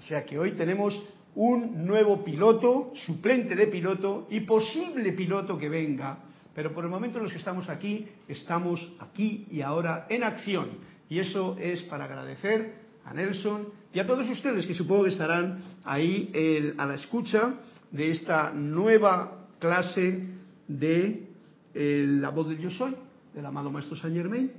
[0.00, 0.98] O sea que hoy tenemos
[1.34, 6.20] un nuevo piloto, suplente de piloto y posible piloto que venga.
[6.54, 10.70] Pero por el momento los que estamos aquí, estamos aquí y ahora en acción.
[11.10, 15.58] Y eso es para agradecer a Nelson y a todos ustedes que supongo que estarán
[15.84, 16.32] ahí
[16.78, 17.56] a la escucha
[17.90, 20.28] de esta nueva clase
[20.66, 21.28] de
[21.74, 22.96] la voz del yo soy,
[23.34, 24.50] del amado Maestro Saint Germain,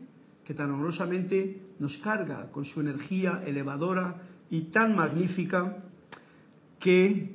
[0.46, 5.78] que tan honrosamente nos carga con su energía elevadora y tan magnífica
[6.80, 7.32] que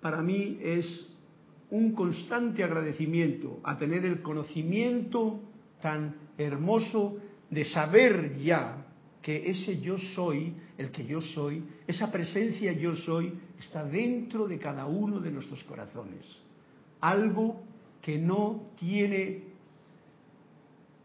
[0.00, 1.08] para mí es
[1.70, 5.40] un constante agradecimiento a tener el conocimiento
[5.80, 7.16] tan hermoso
[7.50, 8.86] de saber ya
[9.22, 14.58] que ese yo soy, el que yo soy, esa presencia yo soy, está dentro de
[14.58, 16.26] cada uno de nuestros corazones.
[17.00, 17.62] Algo
[18.02, 19.44] que no tiene,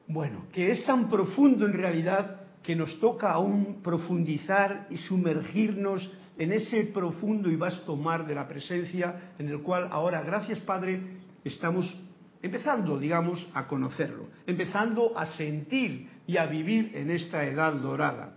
[0.08, 2.37] bueno, que es tan profundo en realidad
[2.68, 8.46] que nos toca aún profundizar y sumergirnos en ese profundo y vasto mar de la
[8.46, 11.00] presencia en el cual ahora, gracias Padre,
[11.46, 11.96] estamos
[12.42, 18.36] empezando, digamos, a conocerlo, empezando a sentir y a vivir en esta edad dorada.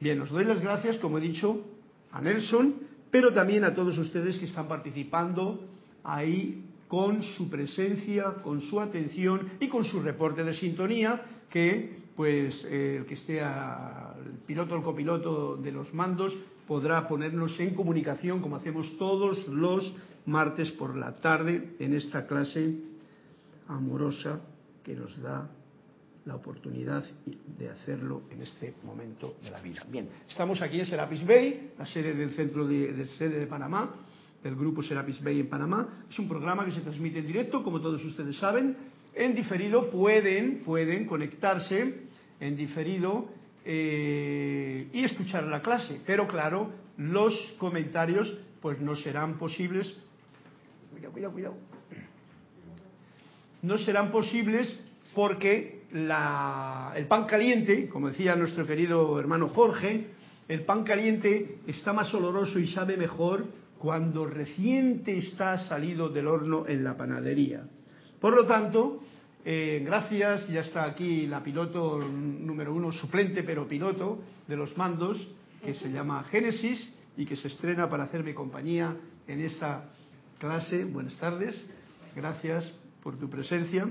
[0.00, 1.62] Bien, os doy las gracias, como he dicho,
[2.10, 2.76] a Nelson,
[3.10, 5.68] pero también a todos ustedes que están participando
[6.04, 12.64] ahí con su presencia, con su atención y con su reporte de sintonía, que pues
[12.64, 18.40] el que esté el piloto o el copiloto de los mandos podrá ponernos en comunicación
[18.40, 19.94] como hacemos todos los
[20.26, 22.76] martes por la tarde en esta clase
[23.68, 24.40] amorosa
[24.82, 25.50] que nos da
[26.24, 27.04] la oportunidad
[27.58, 29.82] de hacerlo en este momento de la vida.
[29.90, 33.90] Bien, estamos aquí en Serapis Bay, la sede del centro de, sede de Panamá,
[34.42, 36.04] del grupo Serapis Bay en Panamá.
[36.08, 38.76] Es un programa que se transmite en directo, como todos ustedes saben.
[39.14, 41.94] En diferido pueden, pueden conectarse
[42.40, 43.28] en diferido
[43.64, 49.94] eh, y escuchar la clase, pero claro, los comentarios pues no serán posibles.
[50.92, 51.72] Cuidado, cuidado, cuidado
[53.62, 54.76] no serán posibles
[55.14, 60.08] porque el pan caliente, como decía nuestro querido hermano Jorge,
[60.48, 63.46] el pan caliente está más oloroso y sabe mejor
[63.78, 67.64] cuando reciente está salido del horno en la panadería.
[68.22, 69.00] Por lo tanto,
[69.44, 75.18] eh, gracias, ya está aquí la piloto número uno, suplente pero piloto de los mandos,
[75.64, 78.96] que se llama Génesis y que se estrena para hacerme compañía
[79.26, 79.90] en esta
[80.38, 80.84] clase.
[80.84, 81.66] Buenas tardes,
[82.14, 82.72] gracias
[83.02, 83.88] por tu presencia.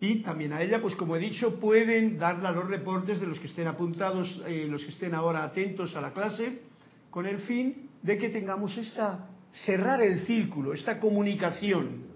[0.00, 3.48] Y también a ella, pues como he dicho, pueden darle los reportes de los que
[3.48, 6.62] estén apuntados, eh, los que estén ahora atentos a la clase,
[7.10, 9.28] con el fin de que tengamos esta,
[9.66, 12.08] cerrar el círculo, esta comunicación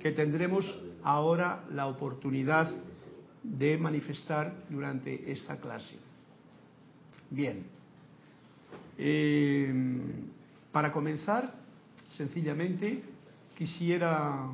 [0.00, 0.64] que tendremos
[1.02, 2.70] ahora la oportunidad
[3.42, 5.96] de manifestar durante esta clase.
[7.30, 7.64] Bien.
[8.96, 9.72] Eh,
[10.72, 11.54] para comenzar,
[12.16, 13.02] sencillamente,
[13.56, 14.50] quisiera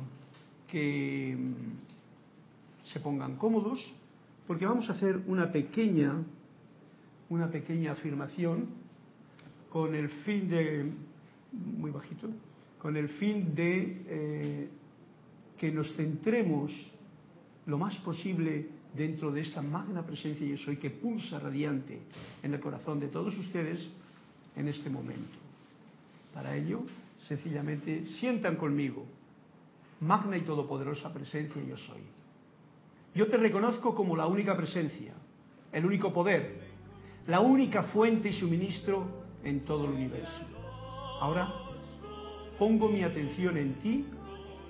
[0.67, 3.93] que mm, se pongan cómodos
[4.47, 6.23] porque vamos a hacer una pequeña
[7.29, 8.67] una pequeña afirmación
[9.69, 10.91] con el fin de
[11.51, 12.29] muy bajito
[12.77, 14.69] con el fin de eh,
[15.57, 16.71] que nos centremos
[17.65, 21.99] lo más posible dentro de esta magna presencia yo soy que pulsa radiante
[22.43, 23.87] en el corazón de todos ustedes
[24.55, 25.37] en este momento.
[26.33, 26.83] Para ello,
[27.19, 29.05] sencillamente sientan conmigo
[30.01, 32.01] magna y todopoderosa presencia yo soy.
[33.13, 35.13] Yo te reconozco como la única presencia,
[35.71, 36.59] el único poder,
[37.27, 39.07] la única fuente y suministro
[39.43, 40.41] en todo el universo.
[41.21, 41.53] Ahora
[42.59, 44.05] pongo mi atención en ti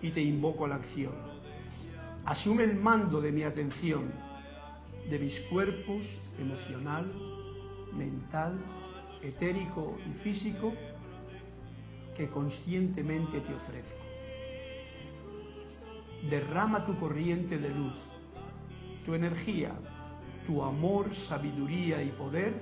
[0.06, 1.14] y te invoco a la acción.
[2.26, 4.12] Asume el mando de mi atención,
[5.10, 6.06] de mis cuerpos
[6.40, 7.12] emocional,
[7.94, 8.60] mental,
[9.22, 10.74] etérico y físico
[12.16, 14.06] que conscientemente te ofrezco
[16.30, 17.94] derrama tu corriente de luz,
[19.06, 19.74] tu energía,
[20.48, 22.54] tu amor, sabiduría y poder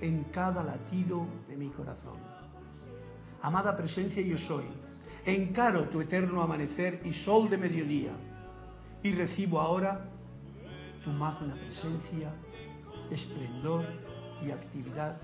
[0.00, 2.18] en cada latido de mi corazón.
[3.42, 4.64] Amada presencia yo soy,
[5.24, 8.12] encaro tu eterno amanecer y sol de mediodía.
[9.02, 10.06] Y recibo ahora
[11.02, 12.32] tu magna presencia,
[13.10, 13.84] esplendor
[14.44, 15.20] y actividad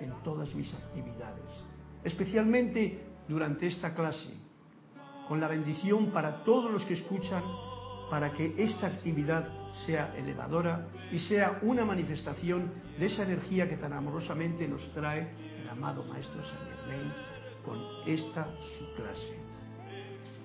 [0.00, 1.64] en todas mis actividades,
[2.04, 4.32] especialmente durante esta clase
[5.26, 7.42] con la bendición para todos los que escuchan,
[8.08, 9.46] para que esta actividad
[9.84, 15.28] sea elevadora y sea una manifestación de esa energía que tan amorosamente nos trae
[15.60, 19.36] el amado Maestro Saint Germain con esta su clase.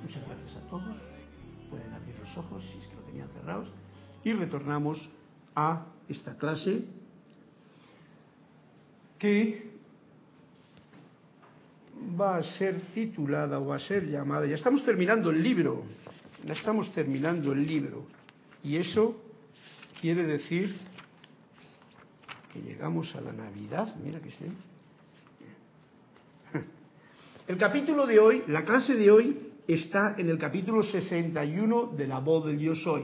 [0.02, 0.98] Muchas gracias a todos.
[1.70, 3.68] Pueden abrir los ojos si es que lo tenían cerrados.
[4.24, 5.10] Y retornamos
[5.56, 6.86] a esta clase
[9.18, 9.74] que
[12.20, 15.84] va a ser titulada o va a ser llamada, ya estamos terminando el libro,
[16.46, 18.06] ya estamos terminando el libro,
[18.64, 19.16] y eso
[20.02, 20.76] quiere decir
[22.52, 24.46] que llegamos a la Navidad, mira que sí.
[27.46, 32.20] El capítulo de hoy, la clase de hoy, está en el capítulo 61 de la
[32.20, 33.04] voz del yo soy.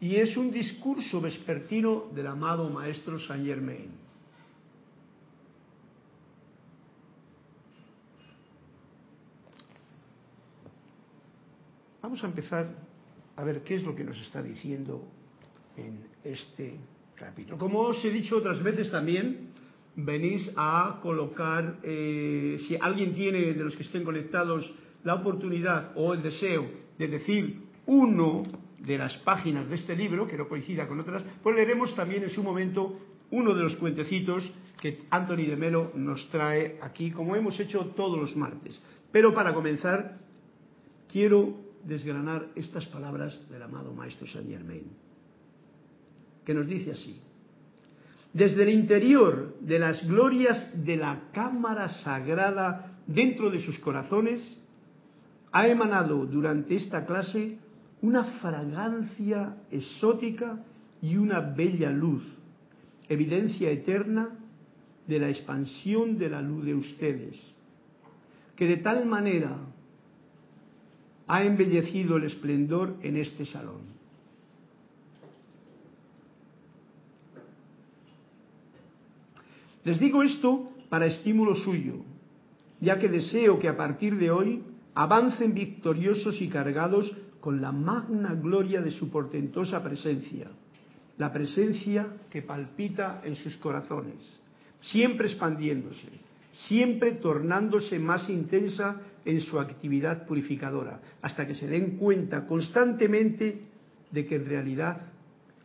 [0.00, 3.90] Y es un discurso vespertino del amado maestro Saint Germain.
[12.02, 12.68] Vamos a empezar
[13.34, 15.02] a ver qué es lo que nos está diciendo
[15.76, 16.76] en este
[17.16, 17.58] capítulo.
[17.58, 19.53] Como os he dicho otras veces también,
[19.96, 24.72] venís a colocar, eh, si alguien tiene de los que estén conectados
[25.04, 26.66] la oportunidad o el deseo
[26.98, 28.42] de decir uno
[28.78, 32.30] de las páginas de este libro, que no coincida con otras, pues leeremos también en
[32.30, 32.98] su momento
[33.30, 34.50] uno de los cuentecitos
[34.80, 38.80] que Anthony de Melo nos trae aquí, como hemos hecho todos los martes.
[39.10, 40.18] Pero para comenzar,
[41.10, 44.84] quiero desgranar estas palabras del amado Maestro Saint Germain,
[46.44, 47.20] que nos dice así.
[48.34, 54.42] Desde el interior de las glorias de la cámara sagrada dentro de sus corazones,
[55.52, 57.58] ha emanado durante esta clase
[58.02, 60.64] una fragancia exótica
[61.00, 62.24] y una bella luz,
[63.08, 64.36] evidencia eterna
[65.06, 67.40] de la expansión de la luz de ustedes,
[68.56, 69.58] que de tal manera
[71.28, 73.93] ha embellecido el esplendor en este salón.
[79.84, 81.96] Les digo esto para estímulo suyo,
[82.80, 84.62] ya que deseo que a partir de hoy
[84.94, 90.48] avancen victoriosos y cargados con la magna gloria de su portentosa presencia,
[91.18, 94.16] la presencia que palpita en sus corazones,
[94.80, 96.08] siempre expandiéndose,
[96.52, 103.60] siempre tornándose más intensa en su actividad purificadora, hasta que se den cuenta constantemente
[104.10, 105.12] de que en realidad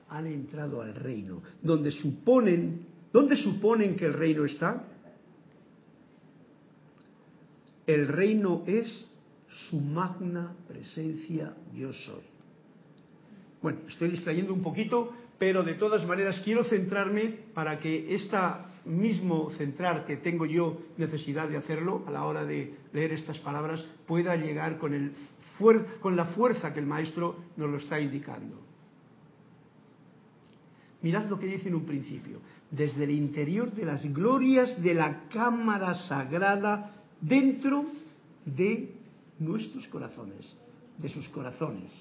[0.09, 4.83] han entrado al reino, donde suponen ¿Dónde suponen que el reino está?
[7.87, 9.07] El reino es
[9.69, 12.23] su magna presencia yo soy.
[13.61, 19.51] Bueno, estoy distrayendo un poquito, pero de todas maneras quiero centrarme para que esta mismo
[19.51, 24.35] centrar que tengo yo necesidad de hacerlo a la hora de leer estas palabras pueda
[24.35, 25.13] llegar con, el,
[25.99, 28.59] con la fuerza que el maestro nos lo está indicando.
[31.01, 32.39] Mirad lo que dice en un principio.
[32.71, 37.85] Desde el interior de las glorias de la cámara sagrada dentro
[38.45, 38.93] de
[39.39, 40.55] nuestros corazones,
[40.97, 41.91] de sus corazones.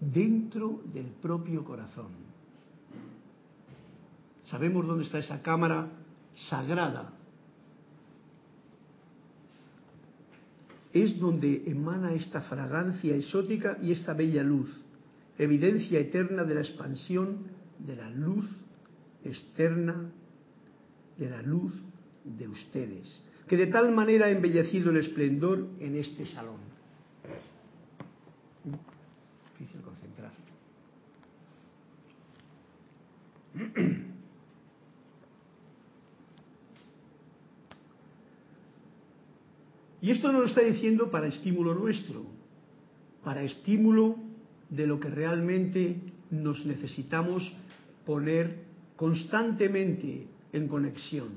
[0.00, 2.08] Dentro del propio corazón.
[4.44, 5.88] Sabemos dónde está esa cámara
[6.34, 7.19] sagrada
[10.92, 14.70] es donde emana esta fragancia exótica y esta bella luz,
[15.38, 17.44] evidencia eterna de la expansión
[17.78, 18.46] de la luz
[19.24, 20.10] externa,
[21.16, 21.72] de la luz
[22.24, 26.60] de ustedes, que de tal manera ha embellecido el esplendor en este salón.
[29.58, 30.32] Difícil concentrar.
[40.02, 42.24] Y esto nos lo está diciendo para estímulo nuestro,
[43.22, 44.16] para estímulo
[44.70, 45.96] de lo que realmente
[46.30, 47.52] nos necesitamos
[48.06, 48.64] poner
[48.96, 51.28] constantemente en conexión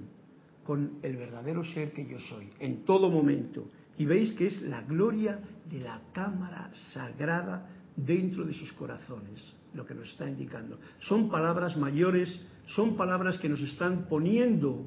[0.65, 3.67] con el verdadero ser que yo soy, en todo momento.
[3.97, 5.39] Y veis que es la gloria
[5.69, 9.41] de la cámara sagrada dentro de sus corazones,
[9.73, 10.79] lo que nos está indicando.
[11.01, 14.85] Son palabras mayores, son palabras que nos están poniendo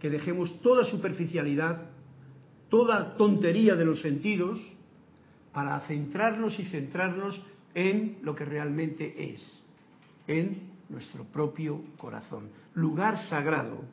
[0.00, 1.90] que dejemos toda superficialidad
[2.68, 4.58] toda tontería de los sentidos
[5.52, 7.40] para centrarnos y centrarnos
[7.74, 9.52] en lo que realmente es,
[10.26, 13.84] en nuestro propio corazón, lugar sagrado.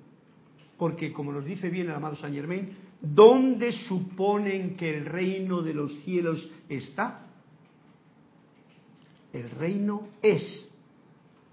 [0.77, 5.73] Porque, como nos dice bien el amado Saint Germain, ¿dónde suponen que el reino de
[5.73, 7.27] los cielos está?
[9.31, 10.69] El reino es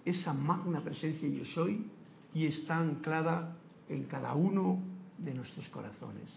[0.04, 1.86] esa magna presencia yo soy
[2.34, 3.56] y está anclada
[3.88, 4.80] en cada uno
[5.18, 6.28] de nuestros corazones.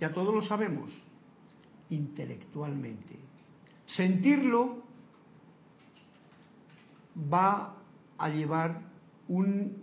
[0.00, 0.90] Ya todos lo sabemos,
[1.90, 3.18] intelectualmente.
[3.86, 4.82] Sentirlo
[7.32, 7.76] va
[8.18, 8.80] a llevar
[9.28, 9.76] un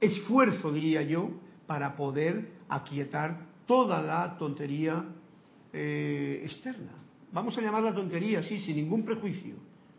[0.00, 1.30] esfuerzo, diría yo,
[1.66, 5.04] para poder aquietar toda la tontería
[5.72, 6.92] eh, externa,
[7.32, 9.54] vamos a llamarla tontería, sí, sin ningún prejuicio,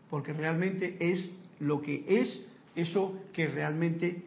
[0.08, 1.30] porque realmente es
[1.60, 2.44] lo que es
[2.74, 4.24] eso que realmente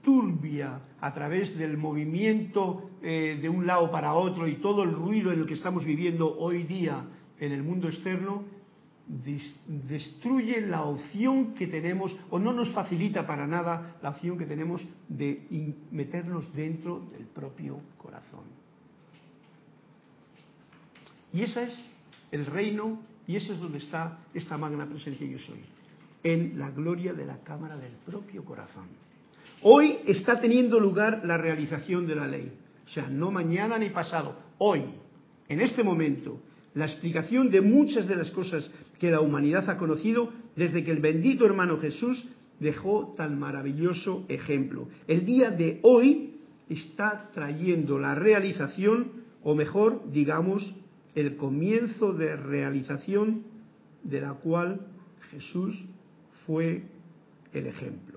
[0.00, 5.32] disturbia a través del movimiento eh, de un lado para otro y todo el ruido
[5.32, 7.04] en el que estamos viviendo hoy día
[7.38, 8.44] en el mundo externo,
[9.66, 14.82] destruye la opción que tenemos o no nos facilita para nada la opción que tenemos
[15.08, 18.44] de meternos dentro del propio corazón.
[21.32, 21.84] Y ese es
[22.30, 25.60] el reino y ese es donde está esta magna presencia yo soy,
[26.22, 29.09] en la gloria de la cámara del propio corazón.
[29.62, 32.50] Hoy está teniendo lugar la realización de la ley,
[32.86, 34.84] o sea, no mañana ni pasado, hoy,
[35.48, 36.40] en este momento,
[36.74, 41.00] la explicación de muchas de las cosas que la humanidad ha conocido desde que el
[41.00, 42.24] bendito hermano Jesús
[42.58, 44.88] dejó tan maravilloso ejemplo.
[45.06, 46.40] El día de hoy
[46.70, 49.12] está trayendo la realización,
[49.42, 50.74] o mejor, digamos,
[51.14, 53.42] el comienzo de realización
[54.04, 54.80] de la cual
[55.30, 55.76] Jesús
[56.46, 56.84] fue
[57.52, 58.09] el ejemplo.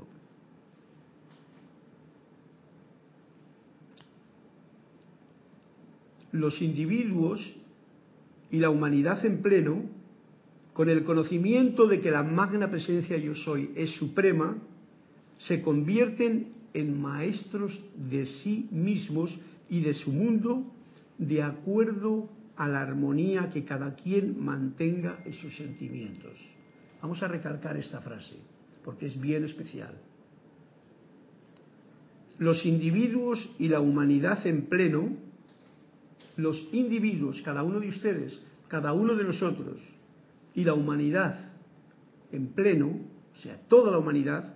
[6.33, 7.39] Los individuos
[8.51, 9.83] y la humanidad en pleno,
[10.73, 14.57] con el conocimiento de que la magna presencia yo soy es suprema,
[15.37, 20.65] se convierten en maestros de sí mismos y de su mundo
[21.17, 26.37] de acuerdo a la armonía que cada quien mantenga en sus sentimientos.
[27.01, 28.35] Vamos a recalcar esta frase,
[28.83, 29.95] porque es bien especial.
[32.39, 35.22] Los individuos y la humanidad en pleno
[36.35, 39.79] los individuos, cada uno de ustedes, cada uno de nosotros,
[40.55, 41.51] y la humanidad
[42.31, 44.55] en pleno, o sea, toda la humanidad,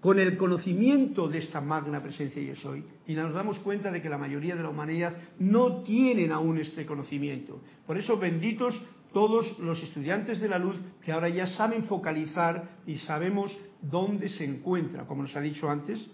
[0.00, 4.10] con el conocimiento de esta magna presencia yo soy, y nos damos cuenta de que
[4.10, 7.60] la mayoría de la humanidad no tienen aún este conocimiento.
[7.86, 8.78] Por eso benditos
[9.14, 14.44] todos los estudiantes de la luz que ahora ya saben focalizar y sabemos dónde se
[14.44, 16.06] encuentra, como nos ha dicho antes,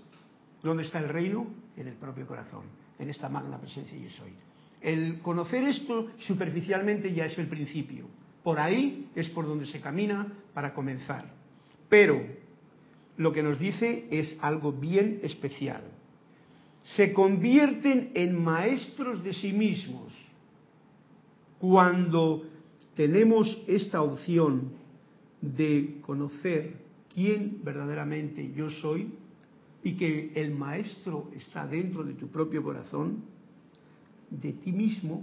[0.63, 2.67] dónde está el reino, en el propio corazón,
[2.99, 4.50] en esta magna presencia yo soy.
[4.81, 8.07] El conocer esto superficialmente ya es el principio.
[8.43, 11.33] Por ahí es por donde se camina para comenzar.
[11.89, 12.23] Pero
[13.17, 15.83] lo que nos dice es algo bien especial.
[16.83, 20.13] Se convierten en maestros de sí mismos
[21.59, 22.45] cuando
[22.95, 24.73] tenemos esta opción
[25.43, 26.75] de conocer
[27.13, 29.13] quién verdaderamente yo soy
[29.83, 33.25] y que el maestro está dentro de tu propio corazón
[34.31, 35.23] de ti mismo,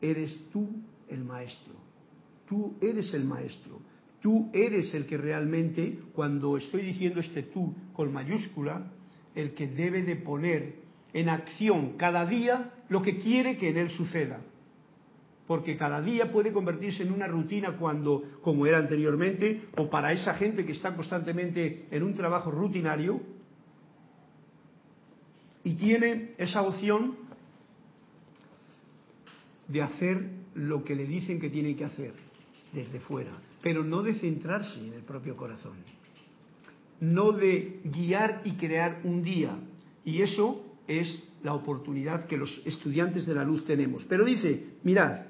[0.00, 0.68] eres tú
[1.08, 1.74] el maestro.
[2.48, 3.80] Tú eres el maestro.
[4.20, 8.86] Tú eres el que realmente, cuando estoy diciendo este tú con mayúscula,
[9.34, 10.74] el que debe de poner
[11.12, 14.40] en acción cada día lo que quiere que en él suceda.
[15.46, 20.34] Porque cada día puede convertirse en una rutina cuando, como era anteriormente, o para esa
[20.34, 23.20] gente que está constantemente en un trabajo rutinario,
[25.64, 27.16] y tiene esa opción
[29.68, 32.12] de hacer lo que le dicen que tiene que hacer
[32.72, 35.76] desde fuera, pero no de centrarse en el propio corazón,
[37.00, 39.58] no de guiar y crear un día.
[40.04, 44.04] Y eso es la oportunidad que los estudiantes de la luz tenemos.
[44.04, 45.22] Pero dice, mirad,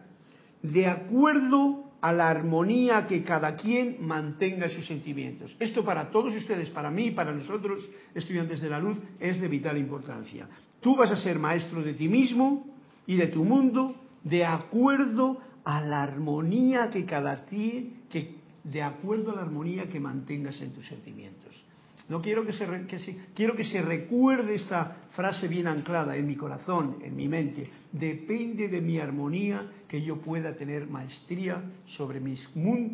[0.63, 5.55] de acuerdo a la armonía que cada quien mantenga sus sentimientos.
[5.61, 7.81] Esto para todos ustedes, para mí, para nosotros,
[8.13, 10.49] estudiantes de la luz, es de vital importancia.
[10.81, 12.67] Tú vas a ser maestro de ti mismo
[13.07, 19.33] y de tu mundo de acuerdo a la armonía que cada ti, que de acuerdo
[19.33, 21.63] a la armonía que mantengas en tus sentimientos.
[22.09, 26.99] No quiero que se, quiero que se recuerde esta frase bien anclada en mi corazón,
[27.03, 27.71] en mi mente.
[27.93, 32.49] Depende de mi armonía que yo pueda tener maestría sobre, mis,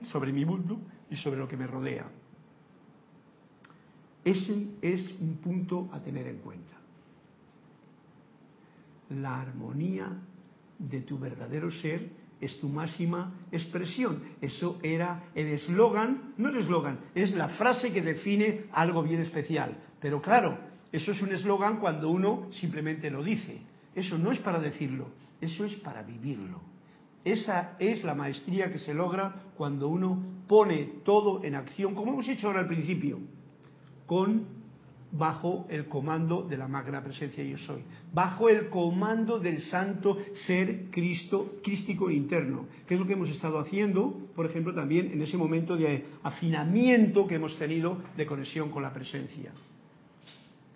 [0.04, 0.78] sobre mi mundo
[1.10, 2.06] y sobre lo que me rodea.
[4.24, 6.76] Ese es un punto a tener en cuenta.
[9.10, 10.12] La armonía
[10.78, 14.22] de tu verdadero ser es tu máxima expresión.
[14.40, 19.76] Eso era el eslogan, no el eslogan, es la frase que define algo bien especial.
[20.00, 20.58] Pero claro,
[20.92, 23.58] eso es un eslogan cuando uno simplemente lo dice.
[23.94, 25.08] Eso no es para decirlo,
[25.40, 26.60] eso es para vivirlo.
[27.24, 32.28] Esa es la maestría que se logra cuando uno pone todo en acción, como hemos
[32.28, 33.18] hecho ahora al principio,
[34.06, 34.57] con
[35.10, 40.90] bajo el comando de la magna presencia yo soy, bajo el comando del santo ser
[40.90, 45.36] Cristo, crístico interno, que es lo que hemos estado haciendo, por ejemplo, también en ese
[45.36, 49.52] momento de afinamiento que hemos tenido de conexión con la presencia.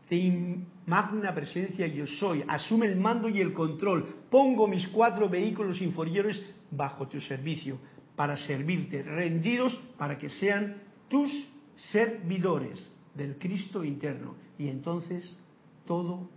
[0.08, 5.80] De magna presencia yo soy, asume el mando y el control, pongo mis cuatro vehículos
[5.80, 7.78] inferiores bajo tu servicio
[8.16, 10.76] para servirte, rendidos para que sean
[11.08, 11.30] tus
[11.76, 14.37] servidores del Cristo interno.
[14.59, 15.35] Y entonces
[15.87, 16.28] todo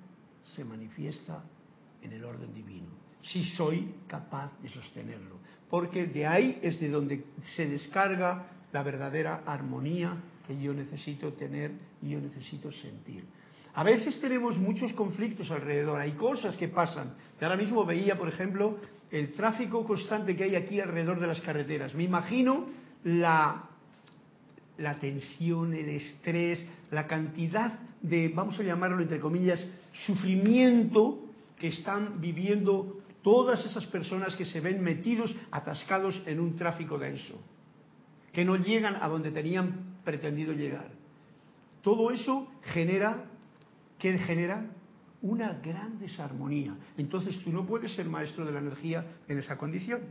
[0.56, 1.44] se manifiesta
[2.02, 2.90] en el orden divino,
[3.22, 5.38] si soy capaz de sostenerlo.
[5.70, 10.16] Porque de ahí es de donde se descarga la verdadera armonía
[10.46, 13.26] que yo necesito tener y yo necesito sentir.
[13.74, 17.16] A veces tenemos muchos conflictos alrededor, hay cosas que pasan.
[17.42, 18.78] ahora mismo veía, por ejemplo,
[19.12, 21.94] el tráfico constante que hay aquí alrededor de las carreteras.
[21.94, 22.68] Me imagino
[23.04, 23.70] la,
[24.78, 29.66] la tensión, el estrés, la cantidad de, vamos a llamarlo entre comillas,
[30.06, 31.20] sufrimiento
[31.58, 37.40] que están viviendo todas esas personas que se ven metidos, atascados en un tráfico denso,
[38.32, 40.90] que no llegan a donde tenían pretendido llegar.
[41.82, 43.26] Todo eso genera
[44.00, 44.66] ¿Qué genera?
[45.22, 46.76] Una gran desarmonía.
[46.98, 50.02] Entonces tú no puedes ser maestro de la energía en esa condición.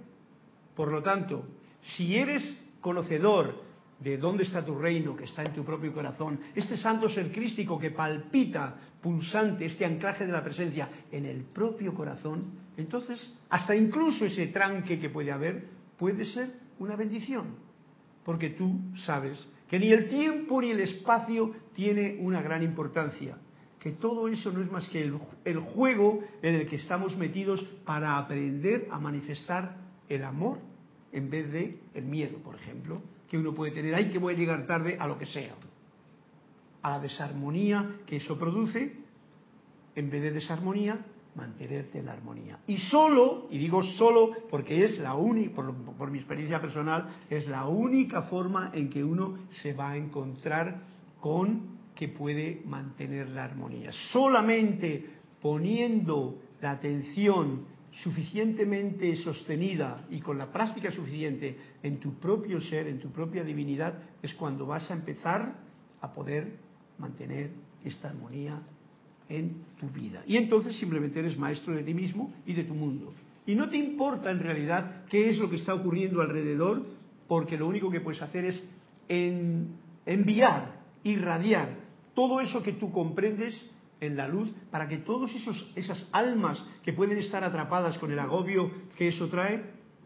[0.75, 1.47] Por lo tanto,
[1.81, 2.43] si eres
[2.81, 3.63] conocedor
[4.01, 7.79] de dónde está tu reino, que está en tu propio corazón, este santo ser crístico
[7.79, 12.45] que palpita, pulsante, este anclaje de la presencia en el propio corazón,
[12.77, 17.57] entonces hasta incluso ese tranque que puede haber puede ser una bendición,
[18.25, 23.37] porque tú sabes que ni el tiempo ni el espacio tiene una gran importancia
[23.85, 28.17] que todo eso no es más que el, juego en el que estamos metidos para
[28.17, 29.77] aprender a manifestar
[30.09, 30.57] el amor
[31.13, 33.03] en vez de el miedo, por ejemplo,
[33.35, 35.57] que uno puede tener, ay, que voy a llegar tarde a lo que sea,
[36.83, 38.97] a la desarmonía que eso produce,
[39.97, 42.61] en vez de desarmonía, mantenerte en la armonía.
[42.69, 47.49] Y solo, y digo solo porque es la única, por, por, mi experiencia personal, es
[47.49, 50.83] la única forma en que uno se va a encontrar
[51.21, 53.91] con que puede mantener la armonía.
[54.13, 55.07] Solamente
[55.43, 57.67] poniendo la atención
[58.03, 63.95] suficientemente sostenida y con la práctica suficiente en tu propio ser, en tu propia divinidad,
[64.23, 65.55] es cuando vas a empezar
[66.01, 66.57] a poder
[66.99, 67.51] mantener
[67.85, 68.61] esta armonía
[69.29, 70.23] en tu vida.
[70.27, 73.13] Y entonces simplemente eres maestro de ti mismo y de tu mundo.
[73.47, 76.85] Y no te importa en realidad qué es lo que está ocurriendo alrededor,
[77.29, 78.65] porque lo único que puedes hacer es
[80.07, 81.77] enviar, irradiar
[82.15, 83.55] todo eso que tú comprendes
[84.01, 85.31] en la luz para que todas
[85.75, 89.63] esas almas que pueden estar atrapadas con el agobio que eso trae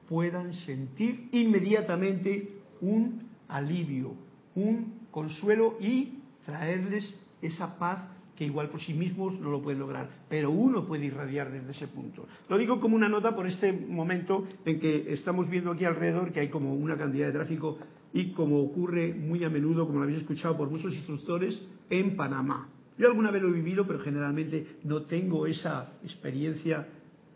[0.09, 4.15] puedan sentir inmediatamente un alivio,
[4.55, 8.07] un consuelo y traerles esa paz
[8.39, 11.89] que igual por sí mismos no lo pueden lograr, pero uno puede irradiar desde ese
[11.89, 12.27] punto.
[12.49, 16.41] Lo digo como una nota por este momento en que estamos viendo aquí alrededor que
[16.41, 17.79] hay como una cantidad de tráfico
[18.13, 22.69] y como ocurre muy a menudo, como lo habéis escuchado por muchos instructores, en Panamá.
[22.99, 26.87] Yo alguna vez lo he vivido, pero generalmente no tengo esa experiencia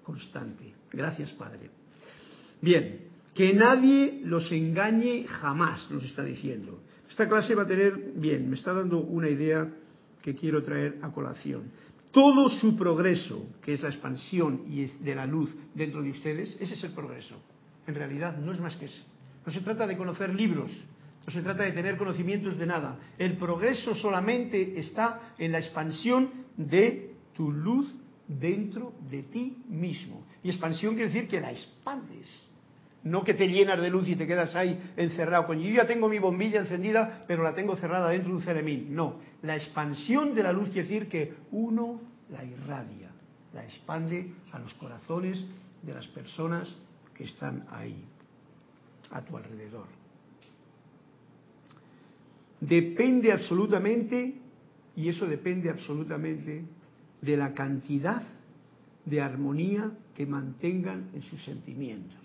[0.03, 0.75] constante.
[0.90, 1.70] Gracias, Padre.
[2.61, 3.01] Bien,
[3.35, 6.81] que nadie los engañe jamás, nos está diciendo.
[7.09, 9.70] Esta clase va a tener, bien, me está dando una idea
[10.20, 11.70] que quiero traer a colación.
[12.11, 16.75] Todo su progreso, que es la expansión y de la luz dentro de ustedes, ese
[16.75, 17.37] es el progreso.
[17.87, 19.03] En realidad no es más que eso.
[19.46, 20.70] No se trata de conocer libros,
[21.27, 22.99] no se trata de tener conocimientos de nada.
[23.19, 27.95] El progreso solamente está en la expansión de tu luz
[28.27, 30.25] dentro de ti mismo.
[30.43, 32.29] Y expansión quiere decir que la expandes.
[33.05, 35.47] No que te llenas de luz y te quedas ahí encerrado.
[35.47, 38.95] Con, yo ya tengo mi bombilla encendida, pero la tengo cerrada dentro de un ceremín.
[38.95, 43.11] No, la expansión de la luz quiere decir que uno la irradia,
[43.53, 45.45] la expande a los corazones
[45.83, 46.69] de las personas
[47.15, 48.05] que están ahí
[49.11, 50.02] a tu alrededor.
[52.62, 54.38] Depende absolutamente,
[54.94, 56.64] y eso depende absolutamente
[57.20, 58.22] de la cantidad
[59.05, 62.20] de armonía que mantengan en sus sentimientos.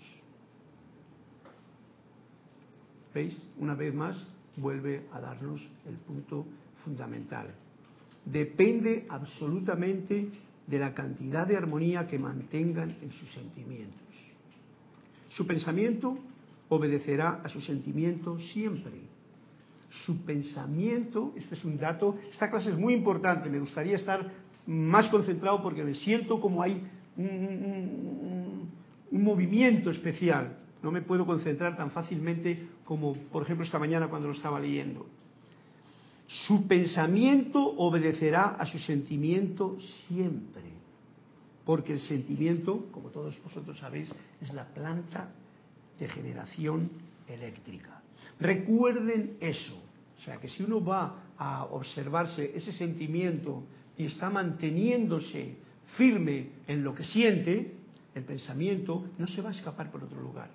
[3.12, 3.36] ¿Veis?
[3.58, 4.24] Una vez más
[4.56, 6.46] vuelve a darnos el punto
[6.84, 7.52] fundamental.
[8.24, 10.30] Depende absolutamente
[10.68, 14.14] de la cantidad de armonía que mantengan en sus sentimientos.
[15.30, 16.16] Su pensamiento
[16.68, 19.17] obedecerá a su sentimiento siempre.
[19.90, 24.30] Su pensamiento, este es un dato, esta clase es muy importante, me gustaría estar
[24.66, 26.82] más concentrado porque me siento como hay
[27.16, 28.68] un,
[29.10, 34.34] movimiento especial, no me puedo concentrar tan fácilmente como, por ejemplo, esta mañana cuando lo
[34.34, 35.06] estaba leyendo.
[36.26, 40.64] Su pensamiento obedecerá a su sentimiento siempre,
[41.64, 45.30] porque el sentimiento, como todos vosotros sabéis, es la planta
[45.98, 46.90] de generación
[47.26, 47.97] eléctrica.
[48.40, 49.74] Recuerden eso.
[50.18, 53.62] O sea, que si uno va a observarse ese sentimiento
[53.96, 55.56] y está manteniéndose
[55.96, 57.74] firme en lo que siente,
[58.14, 60.50] el pensamiento no se va a escapar por otro lugar.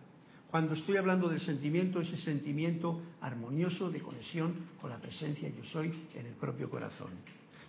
[0.51, 5.91] Cuando estoy hablando del sentimiento, ese sentimiento armonioso de conexión con la presencia yo soy
[6.13, 7.09] en el propio corazón.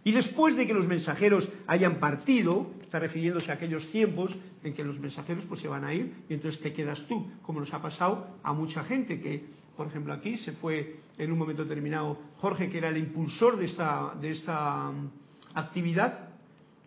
[0.05, 4.85] Y después de que los mensajeros hayan partido, está refiriéndose a aquellos tiempos en que
[4.85, 7.81] los mensajeros pues se van a ir y entonces te quedas tú, como nos ha
[7.81, 9.47] pasado a mucha gente que,
[9.77, 13.67] por ejemplo, aquí se fue en un momento determinado Jorge, que era el impulsor de
[13.67, 15.11] esta, de esta mm,
[15.55, 16.29] actividad,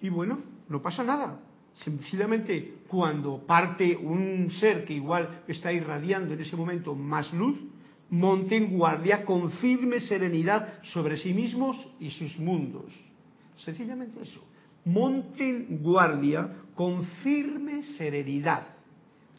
[0.02, 1.39] y bueno, no pasa nada.
[1.76, 7.60] Sencillamente, cuando parte un ser que igual está irradiando en ese momento más luz,
[8.10, 12.93] monten guardia con firme serenidad sobre sí mismos y sus mundos.
[13.58, 14.41] Sencillamente eso.
[14.86, 18.67] Monten guardia con firme serenidad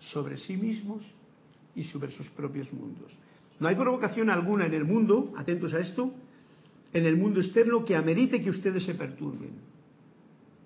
[0.01, 1.03] sobre sí mismos
[1.75, 3.13] y sobre sus propios mundos.
[3.61, 6.13] No hay provocación alguna en el mundo, atentos a esto,
[6.93, 9.53] en el mundo externo que amerite que ustedes se perturben.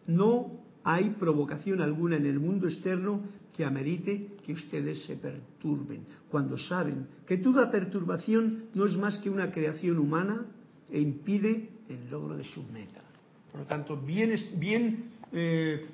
[0.06, 3.20] No hay provocación alguna en el mundo externo
[3.56, 9.30] que amerite que ustedes se perturben, cuando saben que toda perturbación no es más que
[9.30, 10.46] una creación humana
[10.90, 13.02] e impide el logro de su meta.
[13.50, 15.86] Por lo tanto, bien, eh,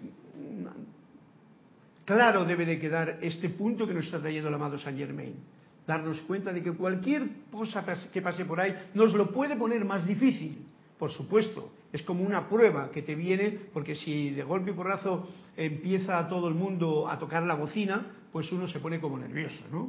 [2.04, 5.34] claro debe de quedar este punto que nos está trayendo el amado Saint Germain.
[5.88, 10.06] Darnos cuenta de que cualquier cosa que pase por ahí nos lo puede poner más
[10.06, 10.66] difícil,
[10.98, 11.72] por supuesto.
[11.94, 16.48] Es como una prueba que te viene, porque si de golpe y porrazo empieza todo
[16.48, 19.88] el mundo a tocar la bocina, pues uno se pone como nervioso, ¿no?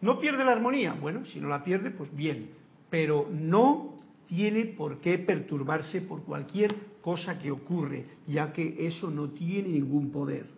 [0.00, 0.94] ¿No pierde la armonía?
[1.00, 2.50] Bueno, si no la pierde, pues bien.
[2.90, 3.94] Pero no
[4.26, 10.10] tiene por qué perturbarse por cualquier cosa que ocurre, ya que eso no tiene ningún
[10.10, 10.55] poder.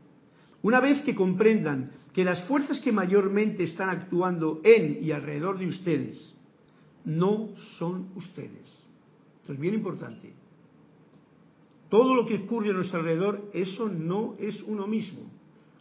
[0.63, 5.69] Una vez que comprendan que las fuerzas que mayormente están actuando en y alrededor de
[5.69, 6.35] ustedes
[7.05, 8.67] no son ustedes.
[9.41, 10.33] Esto es bien importante.
[11.89, 15.21] Todo lo que ocurre a nuestro alrededor, eso no es uno mismo.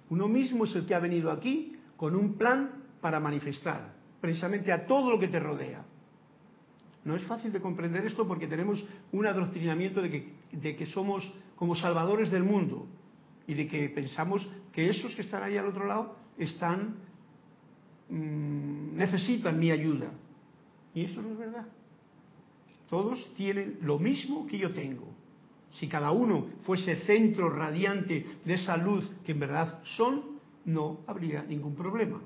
[0.09, 4.85] Uno mismo es el que ha venido aquí con un plan para manifestar precisamente a
[4.85, 5.85] todo lo que te rodea.
[7.03, 11.29] No es fácil de comprender esto porque tenemos un adoctrinamiento de que, de que somos
[11.55, 12.87] como salvadores del mundo
[13.47, 16.97] y de que pensamos que esos que están ahí al otro lado están
[18.09, 20.11] mm, necesitan mi ayuda.
[20.93, 21.65] Y eso no es verdad.
[22.87, 25.07] Todos tienen lo mismo que yo tengo.
[25.71, 31.41] Si cada uno fuese centro radiante de esa luz que en verdad son, no habría
[31.41, 32.21] ningún problema.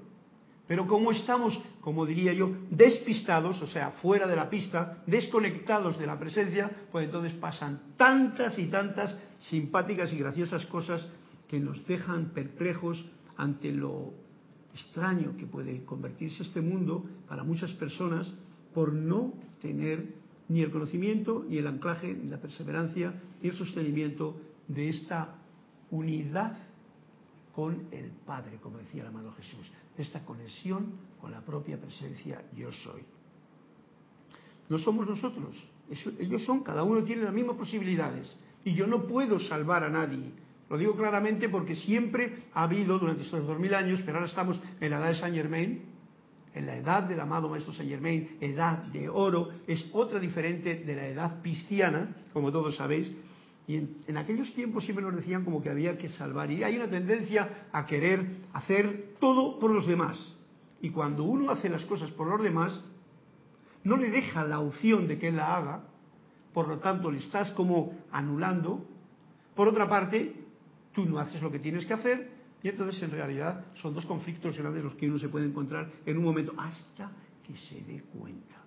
[0.68, 6.06] Pero como estamos, como diría yo, despistados, o sea, fuera de la pista, desconectados de
[6.06, 11.08] la presencia, pues entonces pasan tantas y tantas simpáticas y graciosas cosas
[11.52, 14.14] que nos dejan perplejos ante lo
[14.74, 18.34] extraño que puede convertirse este mundo para muchas personas
[18.74, 20.16] por no tener
[20.48, 25.36] ni el conocimiento, ni el anclaje, ni la perseverancia, ni el sostenimiento de esta
[25.90, 26.58] unidad
[27.54, 32.72] con el Padre, como decía el amado Jesús esta conexión con la propia presencia yo
[32.72, 33.02] soy.
[34.70, 35.56] No somos nosotros,
[36.18, 38.34] ellos son, cada uno tiene las mismas posibilidades
[38.64, 40.32] y yo no puedo salvar a nadie.
[40.72, 44.58] Lo digo claramente porque siempre ha habido durante estos dos mil años, pero ahora estamos
[44.80, 45.82] en la edad de Saint Germain,
[46.56, 50.96] en la edad del amado Maestro Saint Germain, edad de oro, es otra diferente de
[50.96, 53.14] la edad cristiana, como todos sabéis,
[53.68, 56.50] y en, aquellos tiempos siempre nos decían como que había que salvar.
[56.50, 60.18] Y hay una tendencia a querer hacer todo por los demás.
[60.82, 62.80] Y cuando uno hace las cosas por los demás,
[63.84, 65.84] no le deja la opción de que él la haga,
[66.54, 68.86] por lo tanto le estás como anulando.
[69.54, 70.41] Por otra parte,
[70.94, 72.30] tú no haces lo que tienes que hacer
[72.64, 76.18] y entonces en realidad son dos conflictos grandes los que uno se puede encontrar en
[76.18, 77.12] un momento hasta
[77.46, 78.58] que se dé cuenta.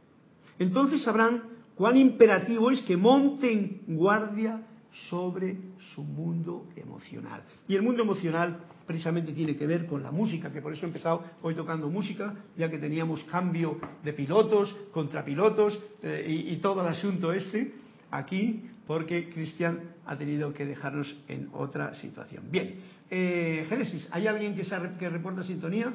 [0.59, 1.43] Entonces sabrán
[1.75, 4.67] cuán imperativo es que monten guardia
[5.09, 5.57] sobre
[5.95, 7.43] su mundo emocional.
[7.67, 10.89] Y el mundo emocional precisamente tiene que ver con la música, que por eso he
[10.89, 16.89] empezado hoy tocando música, ya que teníamos cambio de pilotos, contrapilotos eh, y, todo el
[16.89, 17.75] asunto este
[18.11, 22.45] aquí, porque Cristian ha tenido que dejarnos en otra situación.
[22.51, 24.63] Bien, eh, Génesis, ¿hay alguien que,
[24.99, 25.93] que reporta sintonía?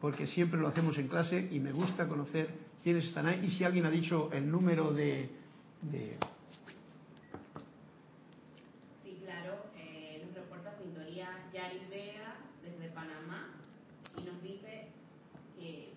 [0.00, 2.48] Porque siempre lo hacemos en clase y me gusta conocer
[2.82, 5.28] quiénes están ahí y si alguien ha dicho el número de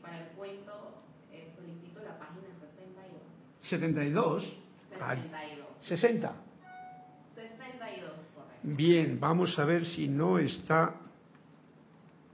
[0.02, 3.22] para el cuento eh, solicito la página 62.
[3.62, 4.44] 62.
[5.82, 6.34] 60.
[7.36, 8.60] 62, correcto.
[8.64, 10.96] Bien, vamos a ver si no está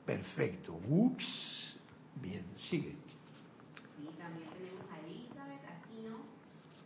[0.05, 0.79] perfecto.
[0.87, 1.77] Ups.
[2.21, 2.95] Bien, sigue.
[3.97, 6.17] Sí, también tenemos a Elizabeth Aquino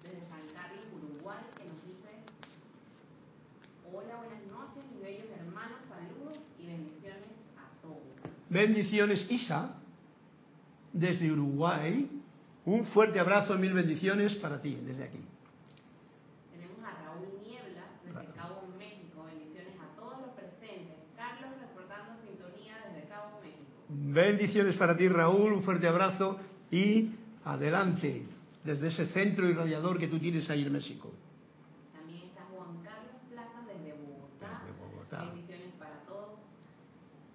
[0.04, 2.12] desde San Carlos, Uruguay, que nos dice:
[3.94, 7.40] Hola, buenas noches, mis bellos hermanos, saludos y bendiciones
[8.50, 9.76] Bendiciones, Isa,
[10.92, 12.10] desde Uruguay.
[12.66, 15.20] Un fuerte abrazo, mil bendiciones para ti, desde aquí.
[16.52, 19.24] Tenemos a Raúl Niebla, desde Cabo México.
[19.26, 20.98] Bendiciones a todos los presentes.
[21.16, 23.86] Carlos reportando sintonía desde Cabo México.
[24.12, 25.54] Bendiciones para ti, Raúl.
[25.54, 26.38] Un fuerte abrazo
[26.72, 27.12] y
[27.46, 28.24] adelante
[28.64, 31.12] desde ese centro irradiador que tú tienes ahí en México.
[31.94, 34.64] También está Juan Carlos Plaza desde Bogotá.
[34.66, 35.26] Desde Bogotá.
[35.26, 36.40] Bendiciones para todos.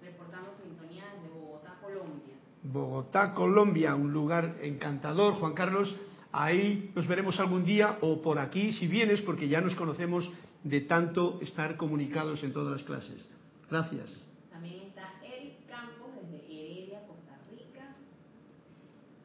[0.03, 2.35] Reportando sintonía desde Bogotá, Colombia.
[2.63, 5.95] Bogotá, Colombia, un lugar encantador, Juan Carlos.
[6.33, 10.29] Ahí nos veremos algún día o por aquí si vienes, porque ya nos conocemos
[10.65, 13.25] de tanto estar comunicados en todas las clases.
[13.71, 14.11] Gracias.
[14.51, 17.95] También está Eric Campos desde Heredia, Costa Rica.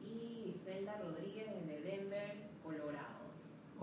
[0.04, 3.32] Y Zelda Rodríguez desde Denver, Colorado.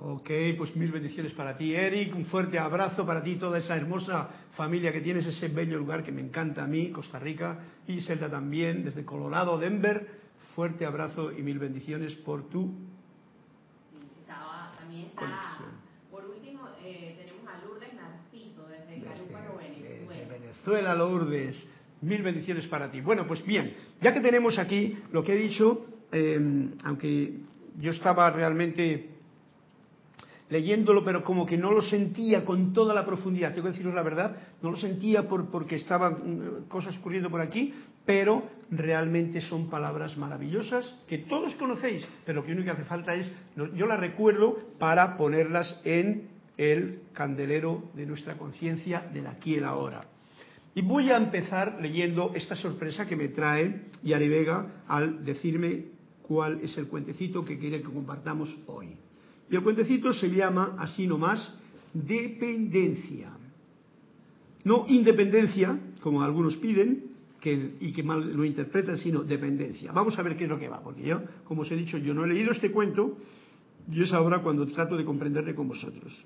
[0.09, 2.15] Ok, pues mil bendiciones para ti, Eric.
[2.15, 6.13] Un fuerte abrazo para ti, toda esa hermosa familia que tienes, ese bello lugar que
[6.13, 7.59] me encanta a mí, Costa Rica.
[7.89, 10.07] Y Zelda también, desde Colorado, Denver.
[10.55, 12.67] Fuerte abrazo y mil bendiciones por tu
[13.93, 15.71] Y estaba- también está, Conexión.
[16.09, 20.33] por último, eh, tenemos a Lourdes Narciso desde Carúpano, Desde Venezuela.
[20.39, 21.69] Venezuela, Lourdes.
[22.03, 23.01] Mil bendiciones para ti.
[23.01, 27.41] Bueno, pues bien, ya que tenemos aquí lo que he dicho, eh, aunque
[27.81, 29.16] yo estaba realmente
[30.49, 34.03] leyéndolo, pero como que no lo sentía con toda la profundidad, tengo que deciros la
[34.03, 39.69] verdad, no lo sentía por, porque estaban mm, cosas ocurriendo por aquí, pero realmente son
[39.69, 43.31] palabras maravillosas que todos conocéis, pero que único que hace falta es,
[43.75, 49.65] yo las recuerdo para ponerlas en el candelero de nuestra conciencia del aquí y el
[49.65, 50.07] ahora.
[50.75, 55.87] Y voy a empezar leyendo esta sorpresa que me trae Yari Vega al decirme
[56.23, 58.97] cuál es el cuentecito que quiere que compartamos hoy.
[59.51, 61.57] Y el cuentecito se llama, así nomás,
[61.93, 63.31] dependencia.
[64.65, 69.93] No independencia, como algunos piden, y que mal lo interpretan, sino dependencia.
[69.93, 72.13] Vamos a ver qué es lo que va, porque yo, como os he dicho, yo
[72.13, 73.19] no he leído este cuento
[73.91, 76.25] y es ahora cuando trato de comprenderle con vosotros.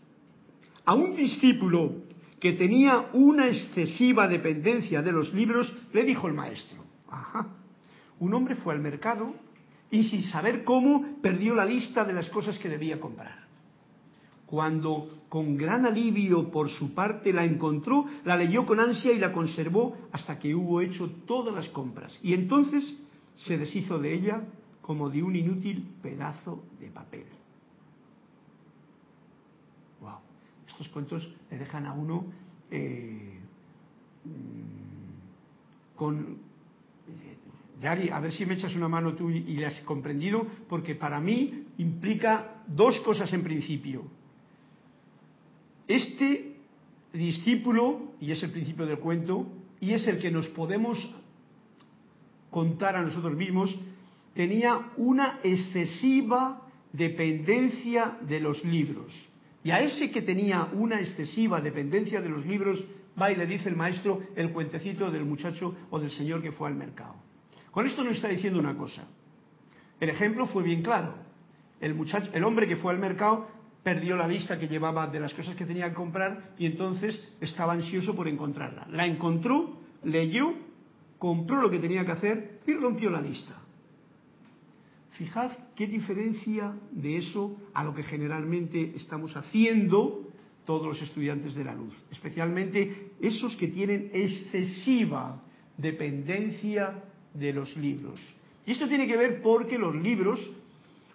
[0.85, 1.92] A un discípulo
[2.38, 7.48] que tenía una excesiva dependencia de los libros, le dijo el maestro, ajá,
[8.18, 9.35] un hombre fue al mercado
[9.90, 13.40] y sin saber cómo perdió la lista de las cosas que debía comprar.
[14.46, 19.33] Cuando con gran alivio por su parte la encontró, la leyó con ansia y la
[19.33, 22.18] conservó hasta que hubo hecho todas las compras.
[22.22, 22.94] Y entonces
[23.37, 24.42] se deshizo de ella
[24.83, 27.26] como de un inútil pedazo de papel.
[30.00, 30.18] Wow.
[30.66, 32.24] Estos cuentos le dejan a uno
[32.70, 33.38] eh,
[34.24, 36.49] mm, con
[37.80, 40.94] Yari, a ver si me echas una mano tú y, y le has comprendido, porque
[40.94, 44.04] para mí implica dos cosas en principio.
[45.88, 46.56] Este
[47.12, 49.46] discípulo, y es el principio del cuento,
[49.80, 50.98] y es el que nos podemos
[52.50, 53.74] contar a nosotros mismos,
[54.34, 56.62] tenía una excesiva
[56.92, 59.12] dependencia de los libros.
[59.62, 62.82] Y a ese que tenía una excesiva dependencia de los libros,
[63.20, 66.68] va y le dice el maestro el cuentecito del muchacho o del señor que fue
[66.68, 67.29] al mercado.
[67.70, 69.04] Con esto nos está diciendo una cosa.
[70.00, 71.14] El ejemplo fue bien claro.
[71.80, 73.48] El, muchacho, el hombre que fue al mercado
[73.83, 77.72] perdió la lista que llevaba de las cosas que tenía que comprar y entonces estaba
[77.72, 78.87] ansioso por encontrarla.
[78.90, 80.54] La encontró, leyó,
[81.18, 83.56] compró lo que tenía que hacer y rompió la lista.
[85.12, 90.30] Fijad qué diferencia de eso a lo que generalmente estamos haciendo
[90.64, 95.42] todos los estudiantes de la luz, especialmente esos que tienen excesiva
[95.76, 97.02] dependencia
[97.34, 98.20] de los libros.
[98.66, 100.40] Y esto tiene que ver porque los libros,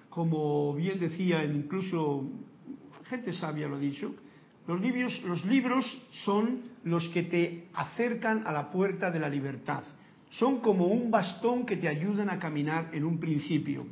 [0.09, 2.29] como bien decía incluso
[3.09, 4.13] gente sabia lo ha dicho,
[4.67, 5.85] los libros, los libros
[6.23, 9.83] son los que te acercan a la puerta de la libertad.
[10.31, 13.85] Son como un bastón que te ayudan a caminar en un principio.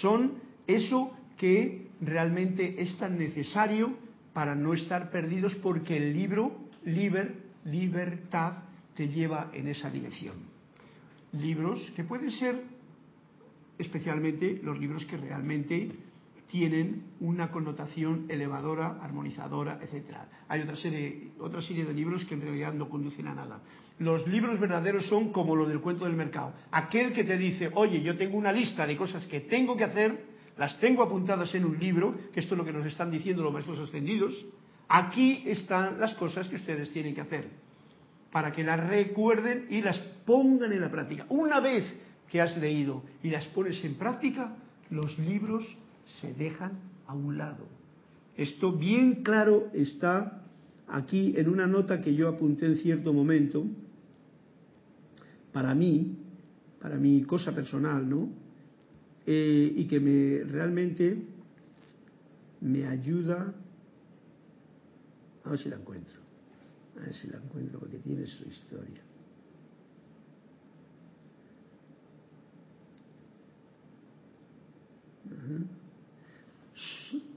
[0.00, 0.34] Son
[0.66, 3.92] eso que realmente es tan necesario
[4.32, 6.52] para no estar perdidos porque el libro,
[6.84, 8.62] liber, libertad,
[8.94, 10.53] te lleva en esa dirección.
[11.40, 12.62] Libros que pueden ser
[13.78, 15.90] especialmente los libros que realmente
[16.50, 20.28] tienen una connotación elevadora, armonizadora, etcétera.
[20.48, 23.60] Hay otra serie, otra serie de libros que en realidad no conducen a nada.
[23.98, 26.52] Los libros verdaderos son como lo del cuento del mercado.
[26.70, 30.24] Aquel que te dice, oye, yo tengo una lista de cosas que tengo que hacer,
[30.56, 33.52] las tengo apuntadas en un libro, que esto es lo que nos están diciendo los
[33.52, 34.32] maestros ascendidos,
[34.88, 37.48] aquí están las cosas que ustedes tienen que hacer,
[38.34, 41.24] para que las recuerden y las pongan en la práctica.
[41.28, 41.84] Una vez
[42.28, 44.56] que has leído y las pones en práctica,
[44.90, 45.64] los libros
[46.20, 46.72] se dejan
[47.06, 47.64] a un lado.
[48.36, 50.42] Esto bien claro está
[50.88, 53.64] aquí en una nota que yo apunté en cierto momento,
[55.52, 56.16] para mí,
[56.80, 58.30] para mi cosa personal, ¿no?
[59.28, 61.22] Eh, y que me realmente
[62.62, 63.54] me ayuda,
[65.44, 66.23] a ver si la encuentro,
[66.96, 69.02] a ver si la encuentro porque tiene su historia.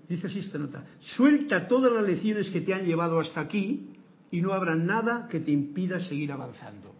[0.08, 3.90] Dice así esta nota, suelta todas las lecciones que te han llevado hasta aquí
[4.32, 6.96] y no habrá nada que te impida seguir avanzando.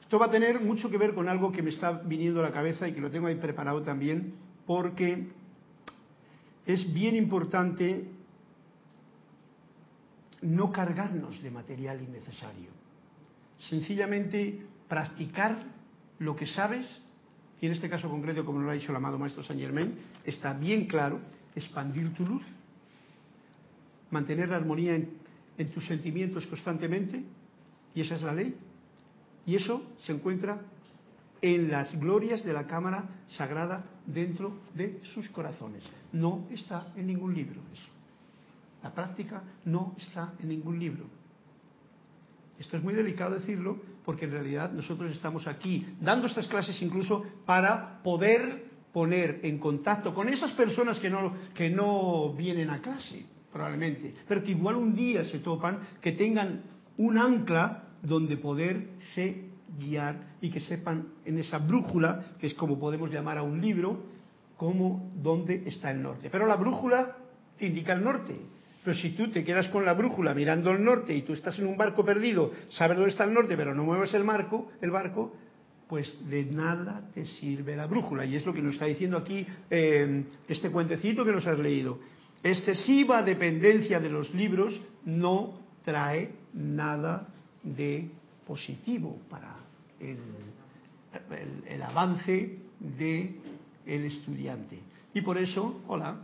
[0.00, 2.52] Esto va a tener mucho que ver con algo que me está viniendo a la
[2.52, 4.34] cabeza y que lo tengo ahí preparado también,
[4.66, 5.28] porque
[6.66, 8.10] es bien importante
[10.42, 12.70] no cargarnos de material innecesario.
[13.70, 15.56] Sencillamente practicar
[16.18, 16.86] lo que sabes,
[17.60, 20.52] y en este caso concreto, como lo ha dicho el amado Maestro Saint Germain, está
[20.52, 21.20] bien claro,
[21.54, 22.42] expandir tu luz,
[24.10, 25.10] mantener la armonía en,
[25.58, 27.22] en tus sentimientos constantemente,
[27.94, 28.56] y esa es la ley.
[29.46, 30.60] Y eso se encuentra
[31.40, 35.82] en las glorias de la cámara sagrada dentro de sus corazones.
[36.12, 37.91] No está en ningún libro eso.
[38.82, 41.04] La práctica no está en ningún libro.
[42.58, 47.24] Esto es muy delicado decirlo porque en realidad nosotros estamos aquí dando estas clases incluso
[47.46, 53.24] para poder poner en contacto con esas personas que no, que no vienen a clase,
[53.52, 56.62] probablemente, pero que igual un día se topan, que tengan
[56.98, 63.10] un ancla donde poderse guiar y que sepan en esa brújula, que es como podemos
[63.10, 64.04] llamar a un libro,
[64.56, 66.28] cómo, dónde está el norte.
[66.30, 67.16] Pero la brújula
[67.60, 68.38] indica el norte.
[68.84, 71.66] Pero si tú te quedas con la brújula mirando el norte y tú estás en
[71.66, 75.32] un barco perdido, sabes dónde está el norte, pero no mueves el, barco,
[75.88, 78.24] pues de nada te sirve la brújula.
[78.24, 82.00] Y es lo que nos está diciendo aquí eh, este cuentecito que nos has leído.
[82.42, 87.28] Excesiva dependencia de los libros no trae nada
[87.62, 88.10] de
[88.44, 89.56] positivo para
[90.00, 93.36] el avance del
[93.86, 94.78] el estudiante.
[95.14, 96.16] Y por eso, hola,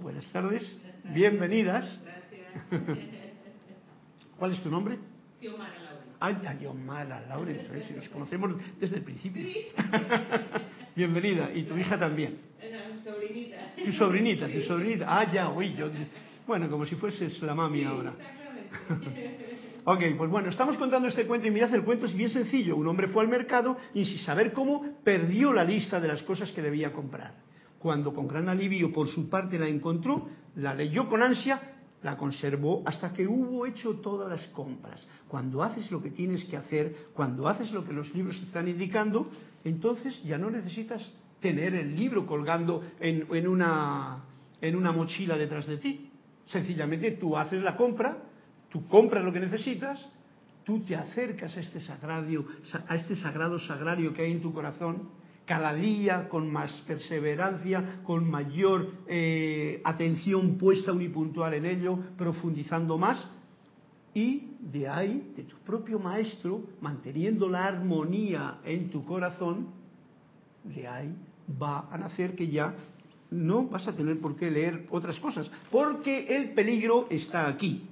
[0.00, 2.00] buenas tardes, bienvenidas.
[4.38, 4.98] ¿Cuál es tu nombre?
[5.40, 6.02] Xiomara Laura.
[6.20, 7.52] Ay, Xiomara Laura,
[7.96, 9.46] nos conocemos desde el principio.
[10.96, 12.38] Bienvenida, y tu hija también.
[12.58, 13.56] Una sobrinita.
[13.84, 15.06] Tu sobrinita, tu sobrinita.
[15.08, 15.90] Ah, ya, uy, yo.
[16.46, 18.12] Bueno, como si fueses la mami ahora.
[18.18, 19.62] Exactamente.
[19.84, 22.76] Ok, pues bueno, estamos contando este cuento y mirad, el cuento es bien sencillo.
[22.76, 26.52] Un hombre fue al mercado y sin saber cómo perdió la lista de las cosas
[26.52, 27.34] que debía comprar.
[27.82, 31.60] Cuando con gran alivio por su parte la encontró, la leyó con ansia,
[32.04, 35.04] la conservó hasta que hubo hecho todas las compras.
[35.26, 39.28] Cuando haces lo que tienes que hacer, cuando haces lo que los libros están indicando,
[39.64, 44.26] entonces ya no necesitas tener el libro colgando en, en una,
[44.60, 46.08] en una mochila detrás de ti.
[46.46, 48.16] Sencillamente tú haces la compra,
[48.70, 50.08] tú compras lo que necesitas,
[50.62, 52.46] tú te acercas a este sagrario,
[52.86, 55.08] a este sagrado sagrario que hay en tu corazón,
[55.44, 63.26] cada día con más perseverancia, con mayor eh, atención puesta unipuntual en ello, profundizando más,
[64.14, 69.68] y de ahí, de tu propio maestro, manteniendo la armonía en tu corazón,
[70.64, 71.14] de ahí
[71.60, 72.74] va a nacer que ya
[73.30, 77.88] no vas a tener por qué leer otras cosas, porque el peligro está aquí.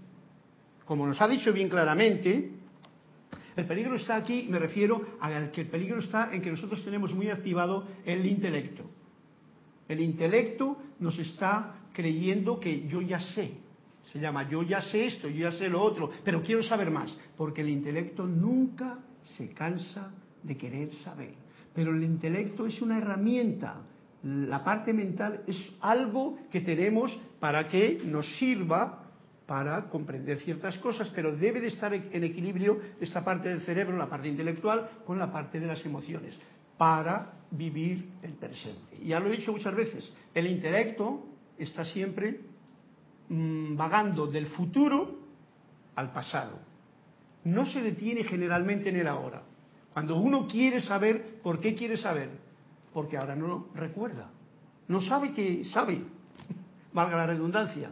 [0.85, 2.60] Como nos ha dicho bien claramente,
[3.61, 7.14] el peligro está aquí, me refiero al que el peligro está en que nosotros tenemos
[7.14, 8.85] muy activado el intelecto.
[9.88, 13.53] El intelecto nos está creyendo que yo ya sé.
[14.05, 17.14] Se llama yo ya sé esto, yo ya sé lo otro, pero quiero saber más,
[17.37, 18.99] porque el intelecto nunca
[19.37, 20.11] se cansa
[20.42, 21.35] de querer saber.
[21.75, 23.83] Pero el intelecto es una herramienta,
[24.23, 29.00] la parte mental es algo que tenemos para que nos sirva
[29.51, 34.09] para comprender ciertas cosas, pero debe de estar en equilibrio esta parte del cerebro, la
[34.09, 36.39] parte intelectual, con la parte de las emociones,
[36.79, 39.05] para vivir el presente.
[39.05, 41.27] Ya lo he dicho muchas veces, el intelecto
[41.59, 42.43] está siempre
[43.29, 45.18] mmm, vagando del futuro
[45.97, 46.61] al pasado.
[47.43, 49.43] No se detiene generalmente en el ahora.
[49.93, 52.31] Cuando uno quiere saber, ¿por qué quiere saber?
[52.95, 54.31] Porque ahora no lo recuerda.
[54.87, 56.05] No sabe que sabe,
[56.93, 57.91] valga la redundancia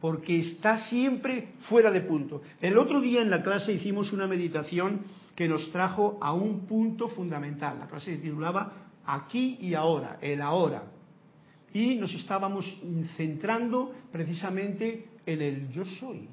[0.00, 2.42] porque está siempre fuera de punto.
[2.60, 5.00] El otro día en la clase hicimos una meditación
[5.34, 7.78] que nos trajo a un punto fundamental.
[7.78, 10.84] La clase se titulaba Aquí y ahora, el ahora.
[11.72, 12.64] Y nos estábamos
[13.16, 16.28] centrando precisamente en el yo soy,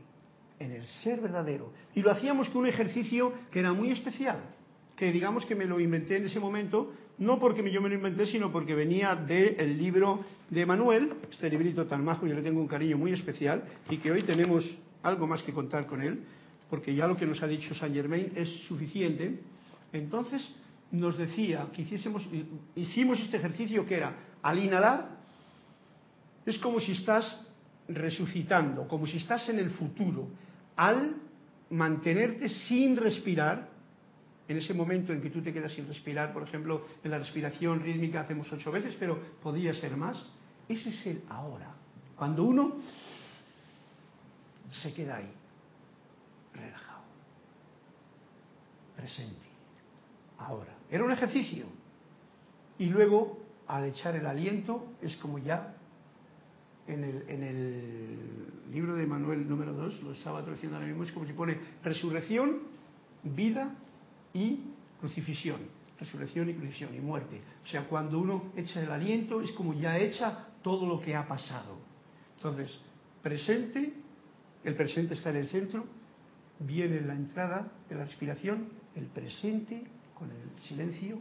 [0.59, 1.71] en el ser verdadero.
[1.93, 4.39] Y lo hacíamos con un ejercicio que era muy especial,
[4.97, 8.25] que digamos que me lo inventé en ese momento, no porque yo me lo inventé,
[8.25, 12.67] sino porque venía del libro de Manuel, este librito tan majo, yo le tengo un
[12.67, 14.65] cariño muy especial, y que hoy tenemos
[15.03, 16.23] algo más que contar con él,
[16.69, 19.39] porque ya lo que nos ha dicho Saint Germain es suficiente,
[19.93, 20.53] Entonces
[20.91, 21.83] nos decía que
[22.75, 25.17] hicimos este ejercicio que era, al inhalar,
[26.45, 27.41] es como si estás
[27.87, 30.27] resucitando, como si estás en el futuro.
[30.75, 31.15] Al
[31.69, 33.69] mantenerte sin respirar,
[34.47, 37.81] en ese momento en que tú te quedas sin respirar, por ejemplo, en la respiración
[37.81, 40.17] rítmica hacemos ocho veces, pero podría ser más,
[40.69, 41.75] ese es el ahora.
[42.15, 42.77] Cuando uno
[44.71, 45.31] se queda ahí,
[46.53, 47.03] relajado,
[48.95, 49.47] presente,
[50.37, 50.73] ahora.
[50.89, 51.65] Era un ejercicio.
[52.79, 55.75] Y luego, al echar el aliento, es como ya
[56.87, 61.11] en el, en el libro de Manuel número 2, lo estaba traduciendo ahora mismo, es
[61.11, 62.59] como si pone resurrección,
[63.23, 63.75] vida
[64.37, 64.59] y
[64.99, 65.61] crucifixión.
[65.99, 67.41] Resurrección y crucifixión y muerte.
[67.63, 71.27] O sea, cuando uno echa el aliento es como ya echa todo lo que ha
[71.27, 71.77] pasado.
[72.35, 72.79] Entonces,
[73.23, 73.93] presente,
[74.63, 75.85] el presente está en el centro,
[76.59, 79.83] viene la entrada de la respiración, el presente
[80.13, 81.19] con el silencio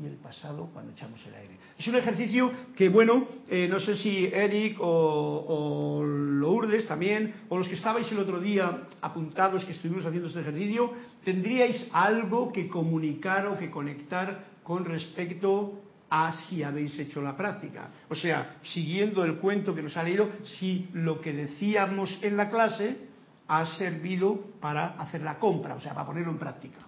[0.00, 1.56] y el pasado cuando echamos el aire.
[1.78, 7.58] Es un ejercicio que, bueno, eh, no sé si Eric o, o, Lourdes también, o
[7.58, 10.92] los que estabais el otro día apuntados que estuvimos haciendo este ejercicio,
[11.24, 17.88] tendríais algo que comunicar o que conectar con respecto a si habéis hecho la práctica.
[18.10, 22.50] O sea, siguiendo el cuento que nos ha leído, si lo que decíamos en la
[22.50, 23.08] clase
[23.48, 26.78] ha servido para hacer la compra, o sea, para ponerlo en práctica.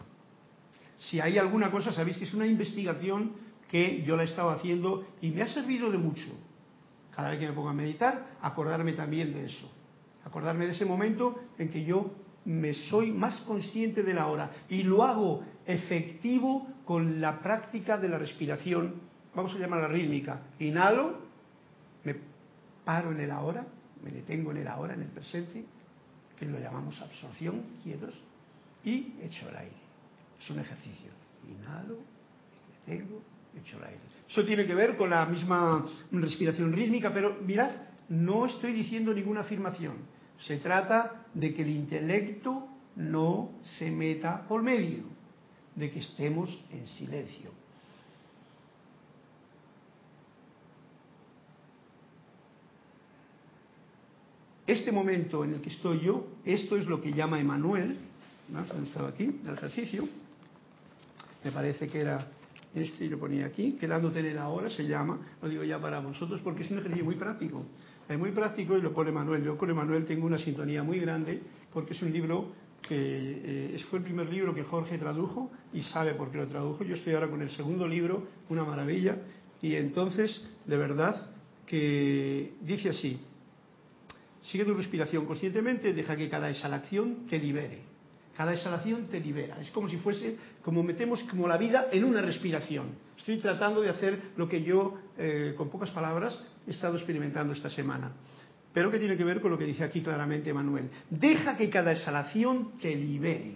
[0.98, 3.32] Si hay alguna cosa, sabéis que es una investigación
[3.68, 6.30] que yo la he estado haciendo y me ha servido de mucho.
[7.14, 9.70] Cada vez que me pongo a meditar, acordarme también de eso.
[10.24, 12.10] Acordarme de ese momento en que yo
[12.44, 18.08] me soy más consciente de la hora y lo hago efectivo con la práctica de
[18.08, 19.00] la respiración,
[19.34, 20.42] vamos a llamarla rítmica.
[20.58, 21.18] Inhalo,
[22.04, 22.16] me
[22.84, 23.66] paro en el ahora,
[24.02, 25.64] me detengo en el ahora, en el presente,
[26.38, 28.14] que lo llamamos absorción, quietos,
[28.84, 29.83] y echo el aire.
[30.44, 31.10] Es un ejercicio.
[31.48, 31.98] Inhalo,
[32.86, 33.22] detengo,
[33.58, 34.00] echo el aire.
[34.28, 37.70] Eso tiene que ver con la misma respiración rítmica, pero mirad,
[38.10, 39.94] no estoy diciendo ninguna afirmación.
[40.46, 45.04] Se trata de que el intelecto no se meta por medio,
[45.74, 47.50] de que estemos en silencio.
[54.66, 57.96] Este momento en el que estoy yo, esto es lo que llama Emanuel,
[58.48, 59.06] ¿no?
[59.06, 60.06] aquí, el ejercicio,
[61.44, 62.26] me parece que era
[62.74, 66.00] este y lo ponía aquí, quedándote en el ahora se llama, lo digo ya para
[66.00, 67.64] vosotros porque es un ejercicio muy práctico,
[68.08, 69.44] es muy práctico y lo pone Manuel.
[69.44, 71.40] Yo con Emanuel tengo una sintonía muy grande
[71.72, 76.14] porque es un libro que eh, fue el primer libro que Jorge tradujo y sabe
[76.14, 76.84] por qué lo tradujo.
[76.84, 79.18] Yo estoy ahora con el segundo libro, una maravilla,
[79.62, 81.30] y entonces, de verdad,
[81.66, 83.18] que dice así,
[84.42, 87.93] sigue tu respiración conscientemente, deja que cada exhalación te libere.
[88.36, 89.60] Cada exhalación te libera.
[89.60, 92.88] Es como si fuese, como metemos como la vida en una respiración.
[93.16, 97.70] Estoy tratando de hacer lo que yo, eh, con pocas palabras, he estado experimentando esta
[97.70, 98.12] semana.
[98.72, 100.90] Pero que tiene que ver con lo que dice aquí claramente Manuel.
[101.08, 103.54] Deja que cada exhalación te libere.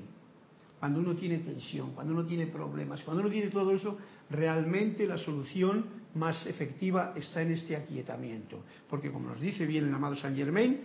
[0.79, 3.99] Cuando uno tiene tensión, cuando uno tiene problemas, cuando uno tiene todo eso,
[4.31, 8.63] realmente la solución más efectiva está en este aquietamiento.
[8.89, 10.81] Porque como nos dice bien el amado Saint Germain,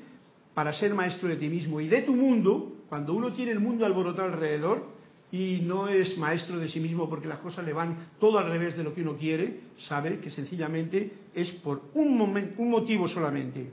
[0.55, 3.87] para ser maestro de ti mismo y de tu mundo, cuando uno tiene el mundo
[3.87, 4.85] alborotado alrededor
[5.31, 8.77] y no es maestro de sí mismo porque las cosas le van todo al revés
[8.77, 12.15] de lo que uno quiere, sabe que sencillamente es por un,
[12.69, 13.71] motivo solamente.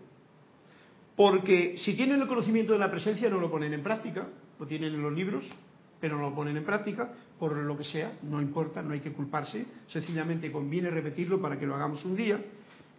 [1.14, 4.26] Porque si tienen el conocimiento de la presencia no lo ponen en práctica,
[4.58, 5.44] lo tienen en los libros,
[6.00, 9.12] pero no lo ponen en práctica, por lo que sea, no importa, no hay que
[9.12, 12.42] culparse, sencillamente conviene repetirlo para que lo hagamos un día,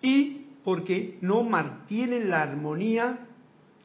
[0.03, 3.26] y porque no mantienen la armonía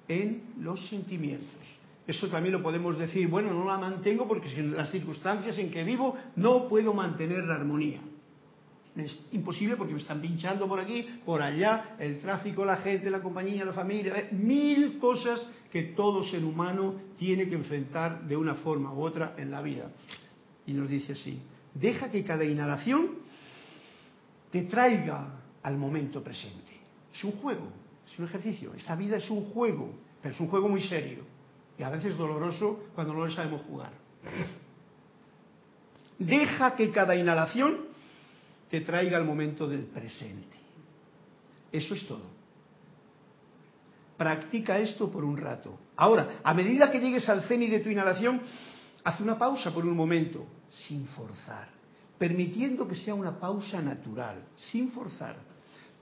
[0.07, 1.76] en los sentimientos.
[2.07, 5.83] Eso también lo podemos decir, bueno, no la mantengo porque en las circunstancias en que
[5.83, 8.01] vivo no puedo mantener la armonía.
[8.95, 13.21] Es imposible porque me están pinchando por aquí, por allá, el tráfico, la gente, la
[13.21, 15.41] compañía, la familia, eh, mil cosas
[15.71, 19.91] que todo ser humano tiene que enfrentar de una forma u otra en la vida.
[20.65, 21.41] Y nos dice así,
[21.75, 23.17] deja que cada inhalación
[24.51, 26.73] te traiga al momento presente.
[27.13, 27.69] Es un juego,
[28.11, 28.73] es un ejercicio.
[28.75, 29.93] Esta vida es un juego,
[30.23, 31.36] pero es un juego muy serio
[31.79, 33.93] y a veces doloroso cuando no lo sabemos jugar.
[36.19, 37.87] Deja que cada inhalación
[38.71, 40.57] te traiga al momento del presente.
[41.71, 42.37] Eso es todo.
[44.17, 45.79] Practica esto por un rato.
[45.97, 48.41] Ahora, a medida que llegues al cenit de tu inhalación,
[49.05, 51.69] haz una pausa por un momento, sin forzar,
[52.19, 55.37] permitiendo que sea una pausa natural, sin forzar,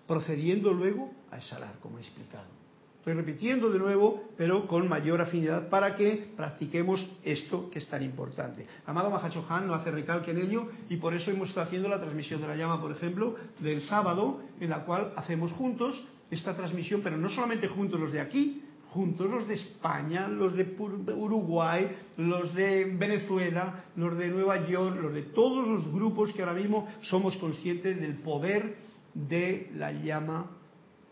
[0.07, 2.64] procediendo luego a exhalar, como he explicado.
[3.05, 8.03] Estoy repitiendo de nuevo, pero con mayor afinidad para que practiquemos esto que es tan
[8.03, 8.67] importante.
[8.87, 12.41] Amado Mahachohan no hace recalque en ello y por eso hemos estado haciendo la transmisión
[12.41, 17.19] de la llama, por ejemplo, del sábado, en la cual hacemos juntos esta transmisión, pero
[17.19, 20.75] no solamente juntos los de aquí, juntos los de España, los de
[21.15, 26.55] Uruguay, los de Venezuela, los de Nueva York, los de todos los grupos que ahora
[26.55, 28.77] mismo somos conscientes del poder
[29.13, 30.53] de la llama,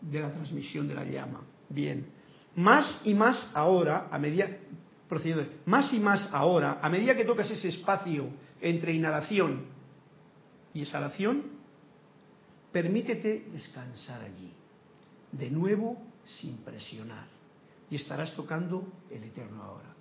[0.01, 1.52] de la transmisión de la llama.
[1.69, 2.05] Bien,
[2.55, 4.47] más y más ahora, a medida,
[5.65, 8.29] más y más ahora, a medida que tocas ese espacio
[8.61, 9.65] entre inhalación
[10.73, 11.43] y exhalación,
[12.71, 14.51] permítete descansar allí,
[15.31, 17.27] de nuevo sin presionar,
[17.89, 19.93] y estarás tocando el eterno ahora.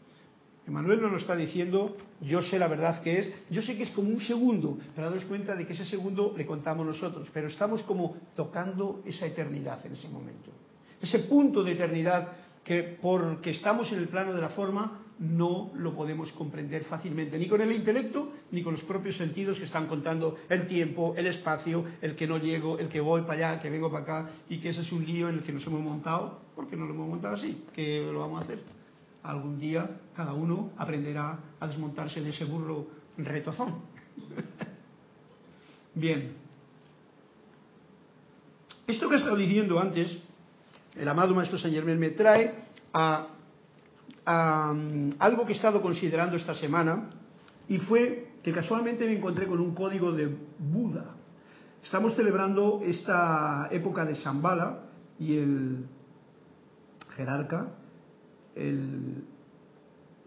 [0.64, 3.90] Emanuel nos lo está diciendo, yo sé la verdad que es, yo sé que es
[3.90, 7.82] como un segundo, pero daros cuenta de que ese segundo le contamos nosotros, pero estamos
[7.82, 10.50] como tocando esa eternidad en ese momento
[11.03, 12.32] ese punto de eternidad
[12.64, 17.46] que porque estamos en el plano de la forma no lo podemos comprender fácilmente, ni
[17.46, 21.84] con el intelecto, ni con los propios sentidos que están contando el tiempo, el espacio,
[22.00, 24.70] el que no llego, el que voy para allá, que vengo para acá, y que
[24.70, 27.36] ese es un lío en el que nos hemos montado, porque no lo hemos montado
[27.36, 28.62] así, que lo vamos a hacer.
[29.22, 33.74] Algún día cada uno aprenderá a desmontarse de ese burro retozón.
[35.94, 36.32] Bien.
[38.88, 40.20] Esto que he estado diciendo antes
[40.97, 42.55] el amado Maestro Saint Germain me trae
[42.93, 43.28] a,
[44.24, 47.11] algo que he estado considerando esta semana
[47.68, 51.16] y fue que casualmente me encontré con un código de Buda.
[51.82, 54.84] Estamos celebrando esta época de Shambhala
[55.18, 55.86] y el
[57.16, 57.68] jerarca,
[58.55, 59.24] el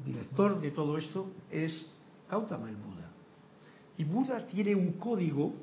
[0.03, 1.89] director de todo esto es
[2.29, 3.09] Gautama el Buda.
[3.97, 5.53] Y Buda tiene un código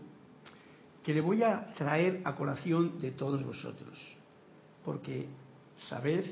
[1.03, 4.22] que le voy a traer a colación de todos vosotros
[4.85, 5.26] porque
[5.89, 6.24] sabed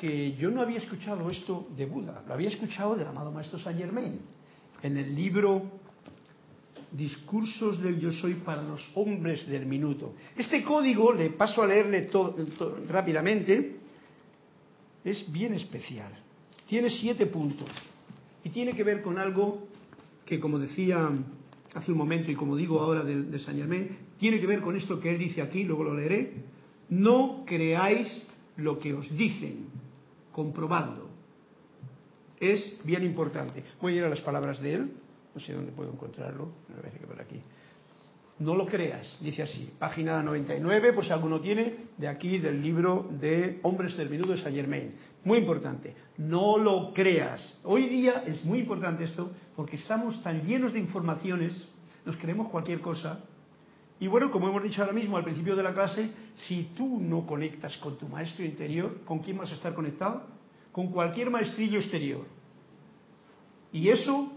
[0.00, 3.80] que yo no había escuchado esto de Buda, lo había escuchado del amado Maestro Saint
[3.80, 4.20] Germain,
[4.82, 5.62] en el libro
[6.92, 10.14] Discursos del Yo Soy para los Hombres del Minuto.
[10.36, 12.36] Este código, le paso a leerle todo,
[12.88, 13.76] rápidamente,
[15.04, 16.12] es bien especial.
[16.68, 17.70] Tiene siete puntos
[18.44, 19.66] y tiene que ver con algo
[20.24, 21.10] que, como decía
[21.74, 24.76] hace un momento y como digo ahora de, de Saint Germain, tiene que ver con
[24.76, 26.32] esto que él dice aquí, luego lo leeré,
[26.88, 28.26] no creáis
[28.56, 29.66] lo que os dicen,
[30.32, 31.08] comprobando.
[32.40, 33.64] Es bien importante.
[33.80, 34.92] Voy a ir a las palabras de él,
[35.34, 37.42] no sé dónde puedo encontrarlo, me parece que por aquí.
[38.38, 43.58] No lo creas, dice así, página 99, pues alguno tiene, de aquí del libro de
[43.64, 44.94] Hombres del Minuto de Saint Germain.
[45.24, 47.58] Muy importante, no lo creas.
[47.64, 51.68] Hoy día es muy importante esto porque estamos tan llenos de informaciones,
[52.06, 53.24] nos creemos cualquier cosa
[54.00, 57.26] y bueno, como hemos dicho ahora mismo al principio de la clase, si tú no
[57.26, 60.22] conectas con tu maestro interior, ¿con quién vas a estar conectado?
[60.70, 62.24] Con cualquier maestrillo exterior.
[63.72, 64.32] Y eso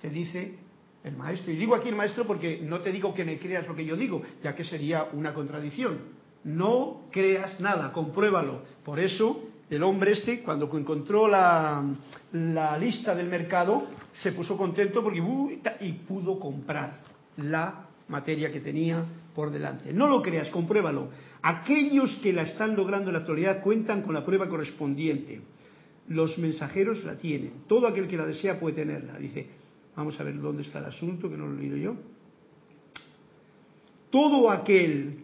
[0.00, 0.54] te dice
[1.02, 1.52] el maestro.
[1.52, 3.96] Y digo aquí el maestro porque no te digo que me creas lo que yo
[3.96, 6.20] digo, ya que sería una contradicción.
[6.44, 8.62] No creas nada, compruébalo.
[8.84, 11.84] Por eso el hombre este, cuando encontró la,
[12.32, 13.88] la lista del mercado,
[14.22, 17.00] se puso contento porque uh, y pudo comprar
[17.36, 19.04] la materia que tenía
[19.34, 19.92] por delante.
[19.92, 21.08] No lo creas, compruébalo.
[21.42, 25.40] Aquellos que la están logrando en la actualidad cuentan con la prueba correspondiente.
[26.08, 27.64] Los mensajeros la tienen.
[27.66, 29.18] Todo aquel que la desea puede tenerla.
[29.18, 29.46] Dice,
[29.96, 31.96] vamos a ver dónde está el asunto, que no lo he leído yo.
[34.10, 35.20] Todo aquel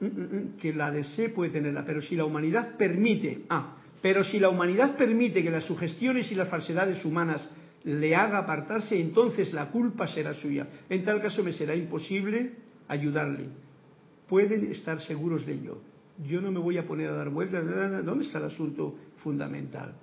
[0.00, 4.22] mm, mm, mm, que la desee puede tenerla, pero si la humanidad permite, ah, pero
[4.22, 7.48] si la humanidad permite que las sugestiones y las falsedades humanas
[7.84, 10.66] le haga apartarse, entonces la culpa será suya.
[10.88, 12.52] En tal caso me será imposible
[12.88, 13.48] ayudarle.
[14.26, 15.78] Pueden estar seguros de ello.
[16.26, 17.64] Yo no me voy a poner a dar vueltas.
[18.04, 19.94] ¿Dónde está el asunto fundamental?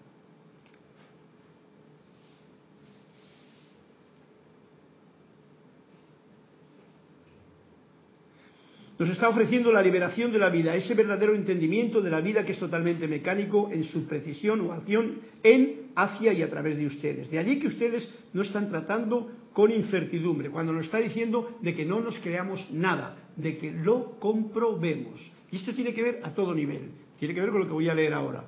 [9.02, 12.52] Nos está ofreciendo la liberación de la vida, ese verdadero entendimiento de la vida que
[12.52, 17.32] es totalmente mecánico en su precisión o acción en, hacia y a través de ustedes.
[17.32, 21.84] De allí que ustedes no están tratando con incertidumbre, cuando nos está diciendo de que
[21.84, 25.20] no nos creamos nada, de que lo comprobemos.
[25.52, 27.90] Y esto tiene que ver a todo nivel, tiene que ver con lo que voy
[27.90, 28.46] a leer ahora.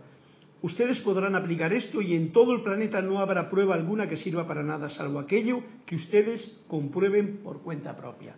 [0.62, 4.48] Ustedes podrán aplicar esto y en todo el planeta no habrá prueba alguna que sirva
[4.48, 8.36] para nada, salvo aquello que ustedes comprueben por cuenta propia.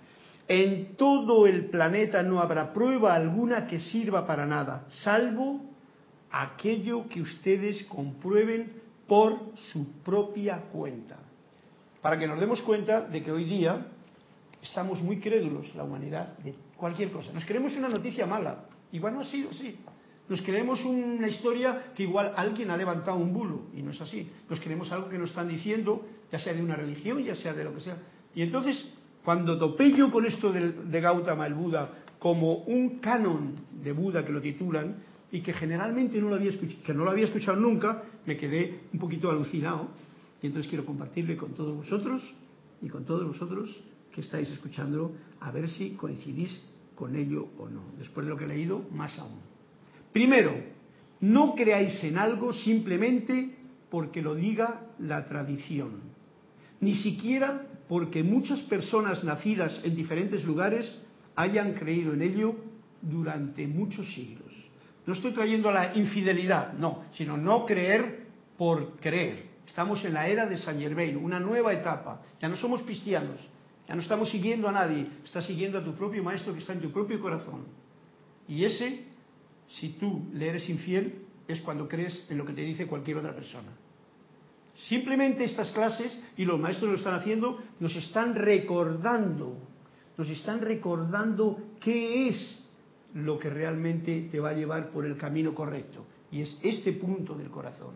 [0.48, 5.62] En todo el planeta no habrá prueba alguna que sirva para nada, salvo
[6.30, 8.74] aquello que ustedes comprueben
[9.08, 11.18] por su propia cuenta.
[12.02, 13.88] Para que nos demos cuenta de que hoy día
[14.62, 17.32] estamos muy crédulos, la humanidad, de cualquier cosa.
[17.34, 18.66] Nos creemos una noticia mala.
[18.92, 19.78] Igual no ha sido así.
[20.28, 24.30] Nos creemos una historia que igual alguien ha levantado un bulo y no es así.
[24.50, 27.64] Nos creemos algo que nos están diciendo, ya sea de una religión, ya sea de
[27.64, 27.98] lo que sea.
[28.34, 28.92] Y entonces,
[29.26, 34.24] cuando topé yo con esto de, de Gautama, el Buda, como un canon de Buda
[34.24, 34.96] que lo titulan,
[35.32, 38.82] y que generalmente no lo había escuchado, que no lo había escuchado nunca, me quedé
[38.94, 39.90] un poquito alucinado.
[40.42, 42.22] Y entonces quiero compartirle con todos vosotros
[42.82, 43.76] y con todos vosotros
[44.14, 45.12] que estáis escuchándolo,
[45.42, 46.64] a ver si coincidís
[46.96, 47.82] con ello o no.
[47.98, 49.40] Después de lo que he leído, más aún.
[50.14, 50.54] Primero,
[51.20, 53.58] no creáis en algo simplemente
[53.90, 56.00] porque lo diga la tradición,
[56.80, 60.92] ni siquiera porque muchas personas nacidas en diferentes lugares
[61.36, 62.56] hayan creído en ello
[63.02, 64.52] durante muchos siglos.
[65.06, 68.26] No estoy trayendo la infidelidad, no, sino no creer
[68.58, 69.46] por creer.
[69.68, 72.22] Estamos en la era de Saint Germain, una nueva etapa.
[72.42, 73.40] Ya no somos cristianos,
[73.88, 76.82] ya no estamos siguiendo a nadie, estás siguiendo a tu propio maestro que está en
[76.82, 77.66] tu propio corazón.
[78.48, 79.06] Y ese,
[79.68, 83.36] si tú le eres infiel, es cuando crees en lo que te dice cualquier otra
[83.36, 83.70] persona.
[84.88, 89.58] Simplemente estas clases, y los maestros lo están haciendo, nos están recordando,
[90.18, 92.66] nos están recordando qué es
[93.14, 96.06] lo que realmente te va a llevar por el camino correcto.
[96.32, 97.96] Y es este punto del corazón.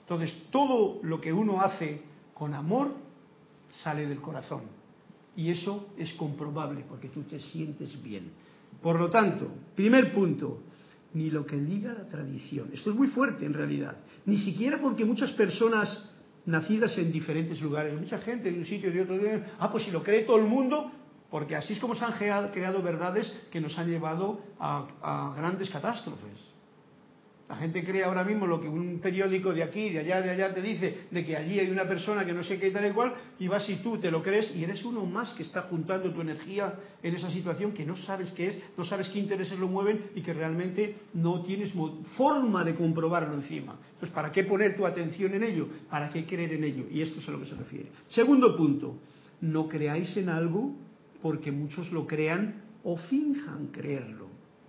[0.00, 2.02] Entonces, todo lo que uno hace
[2.34, 2.92] con amor
[3.82, 4.62] sale del corazón.
[5.36, 8.30] Y eso es comprobable porque tú te sientes bien.
[8.80, 10.60] Por lo tanto, primer punto,
[11.14, 12.70] ni lo que diga la tradición.
[12.72, 13.96] Esto es muy fuerte en realidad.
[14.26, 16.10] Ni siquiera porque muchas personas
[16.46, 19.16] nacidas en diferentes lugares, mucha gente de un sitio y de otro,
[19.58, 20.90] ah, pues si lo cree todo el mundo,
[21.30, 25.70] porque así es como se han creado verdades que nos han llevado a, a grandes
[25.70, 26.53] catástrofes.
[27.46, 30.54] La gente cree ahora mismo lo que un periódico de aquí, de allá, de allá
[30.54, 33.12] te dice, de que allí hay una persona que no sé qué tal y cual,
[33.38, 36.22] y vas y tú te lo crees y eres uno más que está juntando tu
[36.22, 40.06] energía en esa situación que no sabes qué es, no sabes qué intereses lo mueven
[40.14, 41.70] y que realmente no tienes
[42.16, 43.76] forma de comprobarlo encima.
[43.92, 45.68] Entonces, ¿para qué poner tu atención en ello?
[45.90, 46.86] ¿Para qué creer en ello?
[46.90, 47.90] Y esto es a lo que se refiere.
[48.08, 48.96] Segundo punto,
[49.42, 50.74] no creáis en algo
[51.20, 54.23] porque muchos lo crean o finjan creerlo.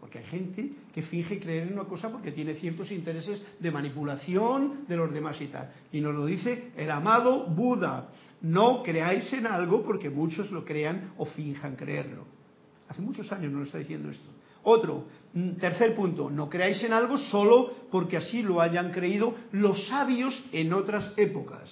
[0.05, 4.85] Porque hay gente que finge creer en una cosa porque tiene ciertos intereses de manipulación
[4.87, 5.71] de los demás y tal.
[5.91, 8.09] Y nos lo dice el amado Buda.
[8.41, 12.23] No creáis en algo porque muchos lo crean o finjan creerlo.
[12.87, 14.29] Hace muchos años nos está diciendo esto.
[14.61, 19.87] Otro, mm, tercer punto, no creáis en algo solo porque así lo hayan creído los
[19.87, 21.67] sabios en otras épocas.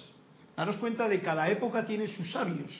[0.56, 2.72] Daros cuenta de que cada época tiene sus sabios.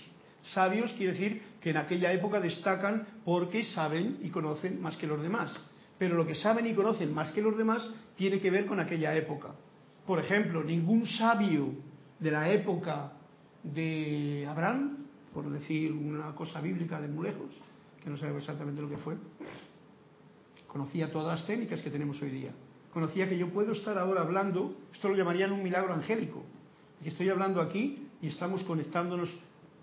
[0.53, 5.22] Sabios quiere decir que en aquella época destacan porque saben y conocen más que los
[5.22, 5.53] demás.
[5.99, 9.14] Pero lo que saben y conocen más que los demás tiene que ver con aquella
[9.14, 9.55] época.
[10.07, 11.72] Por ejemplo, ningún sabio
[12.18, 13.12] de la época
[13.62, 17.51] de Abraham, por decir una cosa bíblica de muy lejos,
[18.03, 19.16] que no sabemos exactamente lo que fue,
[20.66, 22.53] conocía todas las técnicas que tenemos hoy día.
[22.92, 26.45] Conocía que yo puedo estar ahora hablando, esto lo llamarían un milagro angélico,
[27.03, 29.30] que estoy hablando aquí y estamos conectándonos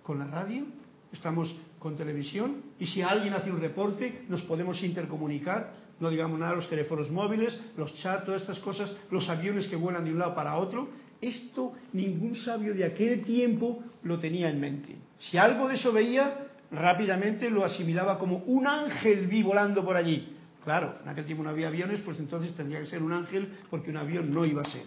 [0.04, 0.66] con la radio,
[1.12, 6.56] estamos con televisión y si alguien hace un reporte nos podemos intercomunicar, no digamos nada
[6.56, 10.34] los teléfonos móviles, los chats, todas estas cosas, los aviones que vuelan de un lado
[10.34, 10.90] para otro.
[11.22, 14.96] Esto ningún sabio de aquel tiempo lo tenía en mente.
[15.20, 20.36] Si algo de eso veía, rápidamente lo asimilaba como un ángel vi volando por allí.
[20.64, 23.92] Claro, en aquel tiempo no había aviones, pues entonces tendría que ser un ángel porque
[23.92, 24.84] un avión no iba a ser.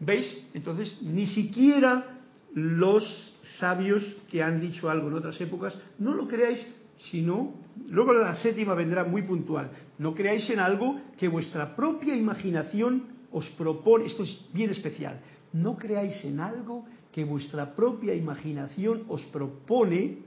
[0.00, 0.48] ¿Veis?
[0.54, 2.17] Entonces, ni siquiera
[2.54, 6.66] los sabios que han dicho algo en otras épocas, no lo creáis,
[7.10, 7.54] sino,
[7.88, 13.48] luego la séptima vendrá muy puntual, no creáis en algo que vuestra propia imaginación os
[13.50, 15.20] propone, esto es bien especial,
[15.52, 20.18] no creáis en algo que vuestra propia imaginación os propone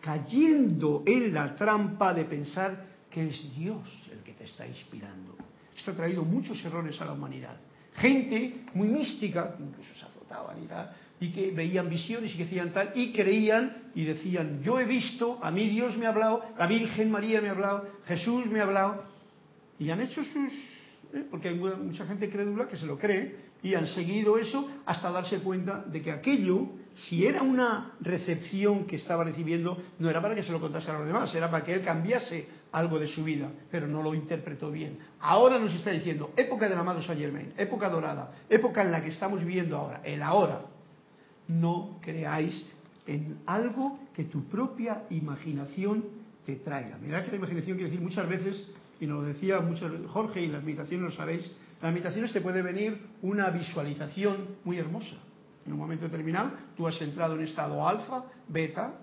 [0.00, 5.36] cayendo en la trampa de pensar que es Dios el que te está inspirando.
[5.76, 7.56] Esto ha traído muchos errores a la humanidad.
[7.94, 10.06] Gente muy mística, incluso se
[10.62, 14.78] y tal, y que veían visiones y que decían tal, y creían y decían, yo
[14.78, 18.46] he visto, a mí Dios me ha hablado, la Virgen María me ha hablado, Jesús
[18.46, 19.04] me ha hablado,
[19.78, 20.52] y han hecho sus...
[21.12, 21.24] ¿eh?
[21.30, 25.40] porque hay mucha gente crédula que se lo cree, y han seguido eso hasta darse
[25.40, 30.44] cuenta de que aquello, si era una recepción que estaba recibiendo, no era para que
[30.44, 33.50] se lo contase a los demás, era para que él cambiase algo de su vida,
[33.70, 34.98] pero no lo interpretó bien.
[35.20, 39.08] Ahora nos está diciendo, época del amado Saint Germain, época dorada, época en la que
[39.08, 40.60] estamos viviendo ahora, el ahora,
[41.48, 42.66] no creáis
[43.06, 46.04] en algo que tu propia imaginación
[46.44, 46.98] te traiga.
[46.98, 48.70] Mirad que la imaginación quiere decir muchas veces,
[49.00, 52.40] y nos lo decía muchas Jorge, y en las meditaciones lo sabéis, las meditaciones te
[52.40, 55.16] puede venir una visualización muy hermosa.
[55.64, 58.94] En un momento determinado, tú has entrado en estado alfa, beta,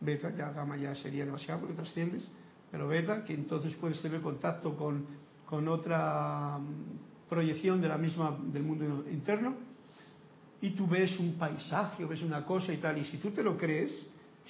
[0.00, 2.22] beta, ya gamma ya sería demasiado porque trasciendes,
[2.70, 5.06] pero beta, que entonces puedes tener contacto con,
[5.46, 9.73] con otra mm, proyección de la misma del mundo interno
[10.64, 13.56] y tú ves un paisaje ves una cosa y tal y si tú te lo
[13.56, 13.92] crees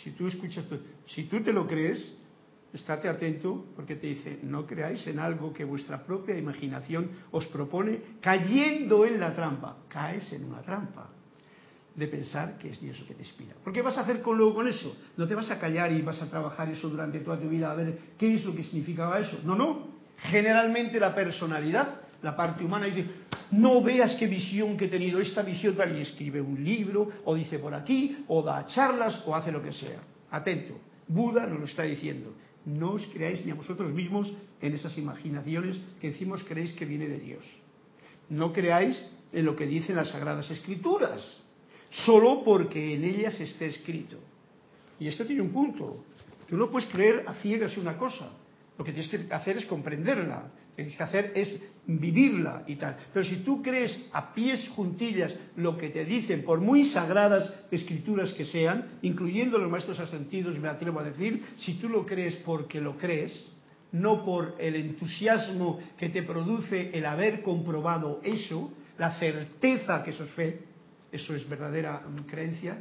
[0.02, 0.64] si tú escuchas
[1.08, 2.12] si tú te lo crees
[2.72, 8.00] estate atento porque te dice no creáis en algo que vuestra propia imaginación os propone
[8.20, 11.10] cayendo en la trampa caes en una trampa
[11.94, 13.54] de pensar que es Dios el que te inspira.
[13.62, 14.96] ¿Por qué vas a hacer con, luego con eso?
[15.16, 17.74] No te vas a callar y vas a trabajar eso durante toda tu vida a
[17.74, 19.38] ver qué es lo que significaba eso.
[19.44, 19.94] No, no.
[20.18, 23.04] Generalmente la personalidad, la parte humana, dice,
[23.50, 27.34] no veas qué visión que he tenido, esta visión tal, y escribe un libro, o
[27.34, 30.00] dice por aquí, o da charlas, o hace lo que sea.
[30.30, 30.74] Atento.
[31.06, 32.32] Buda nos lo está diciendo.
[32.64, 37.06] No os creáis ni a vosotros mismos en esas imaginaciones que decimos creéis que viene
[37.06, 37.44] de Dios.
[38.30, 41.42] No creáis en lo que dicen las Sagradas Escrituras
[42.06, 44.16] solo porque en ellas esté escrito.
[44.98, 46.04] Y esto tiene un punto.
[46.48, 48.30] Tú no puedes creer a ciegas una cosa.
[48.78, 50.50] Lo que tienes que hacer es comprenderla.
[50.74, 52.96] Que tienes que hacer es vivirla y tal.
[53.12, 58.32] Pero si tú crees a pies juntillas lo que te dicen, por muy sagradas escrituras
[58.32, 62.80] que sean, incluyendo los maestros asentidos, me atrevo a decir, si tú lo crees porque
[62.80, 63.32] lo crees,
[63.92, 70.24] no por el entusiasmo que te produce el haber comprobado eso, la certeza que eso
[70.24, 70.60] es fe,
[71.12, 72.78] eso es verdadera creencia,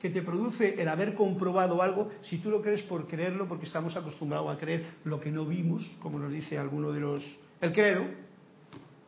[0.00, 3.96] que te produce el haber comprobado algo, si tú lo crees por creerlo, porque estamos
[3.96, 7.38] acostumbrados a creer lo que no vimos, como nos dice alguno de los...
[7.60, 8.04] El credo,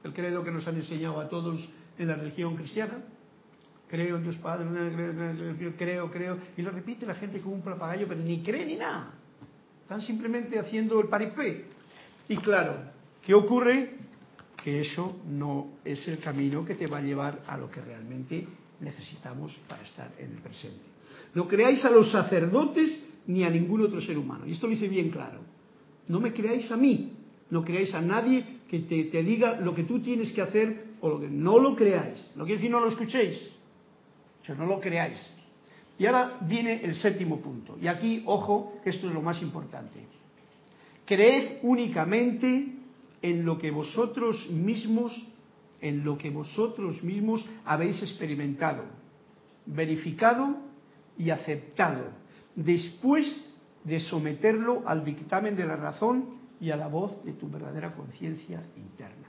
[0.05, 1.69] el credo que nos han enseñado a todos
[1.99, 3.05] en la religión cristiana,
[3.89, 4.67] creo en Dios Padre,
[5.77, 9.15] creo, creo, y lo repite la gente como un papagayo, pero ni cree ni nada.
[9.83, 11.65] Están simplemente haciendo el paripé.
[12.29, 12.77] Y claro,
[13.23, 13.99] ¿qué ocurre?
[14.63, 18.47] que eso no es el camino que te va a llevar a lo que realmente
[18.81, 20.83] necesitamos para estar en el presente.
[21.35, 24.47] No creáis a los sacerdotes ni a ningún otro ser humano.
[24.47, 25.41] Y esto lo dice bien claro.
[26.09, 27.13] No me creáis a mí,
[27.51, 31.21] no creáis a nadie que te, diga lo que tú tienes que hacer o lo
[31.21, 32.31] que no lo creáis.
[32.35, 33.39] No quiere decir no lo escuchéis,
[34.49, 35.19] o no lo creáis.
[35.99, 37.77] Y ahora viene el séptimo punto.
[37.81, 39.99] Y aquí, ojo, que esto es lo más importante.
[41.05, 42.75] Creed únicamente
[43.21, 45.13] en lo que vosotros mismos,
[45.81, 48.85] en lo que vosotros mismos habéis experimentado,
[49.67, 50.57] verificado
[51.17, 52.05] y aceptado,
[52.55, 53.45] después
[53.85, 58.63] de someterlo al dictamen de la razón y a la voz de tu verdadera conciencia
[58.77, 59.29] interna.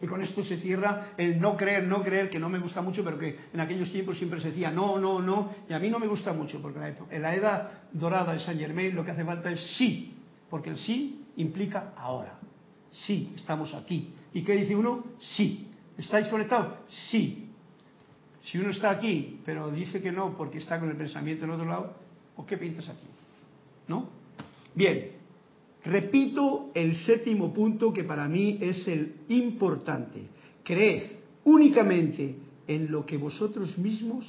[0.00, 3.02] Y con esto se cierra el no creer, no creer, que no me gusta mucho,
[3.02, 5.98] pero que en aquellos tiempos siempre se decía no, no, no, y a mí no
[5.98, 9.50] me gusta mucho, porque en la edad dorada de Saint Germain lo que hace falta
[9.50, 10.14] es sí,
[10.48, 12.38] porque el sí implica ahora.
[13.06, 14.14] Sí, estamos aquí.
[14.34, 15.04] ¿Y qué dice uno?
[15.36, 15.68] Sí.
[15.96, 16.74] ¿Estáis conectados?
[17.10, 17.48] Sí.
[18.42, 21.66] Si uno está aquí, pero dice que no porque está con el pensamiento en otro
[21.66, 21.94] lado,
[22.36, 23.06] ¿por qué pintas aquí?
[23.88, 24.08] ¿No?
[24.74, 25.10] Bien,
[25.84, 30.22] repito el séptimo punto que para mí es el importante.
[30.62, 31.02] Creed
[31.44, 34.24] únicamente en lo que vosotros mismos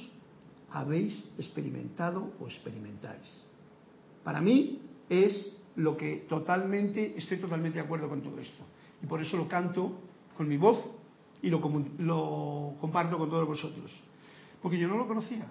[0.70, 3.26] habéis experimentado o experimentáis.
[4.24, 8.64] Para mí es lo que totalmente, estoy totalmente de acuerdo con todo esto.
[9.02, 9.92] Y por eso lo canto
[10.36, 10.78] con mi voz
[11.42, 11.60] y lo,
[11.98, 13.90] lo comparto con todos vosotros.
[14.62, 15.46] Porque yo no lo conocía.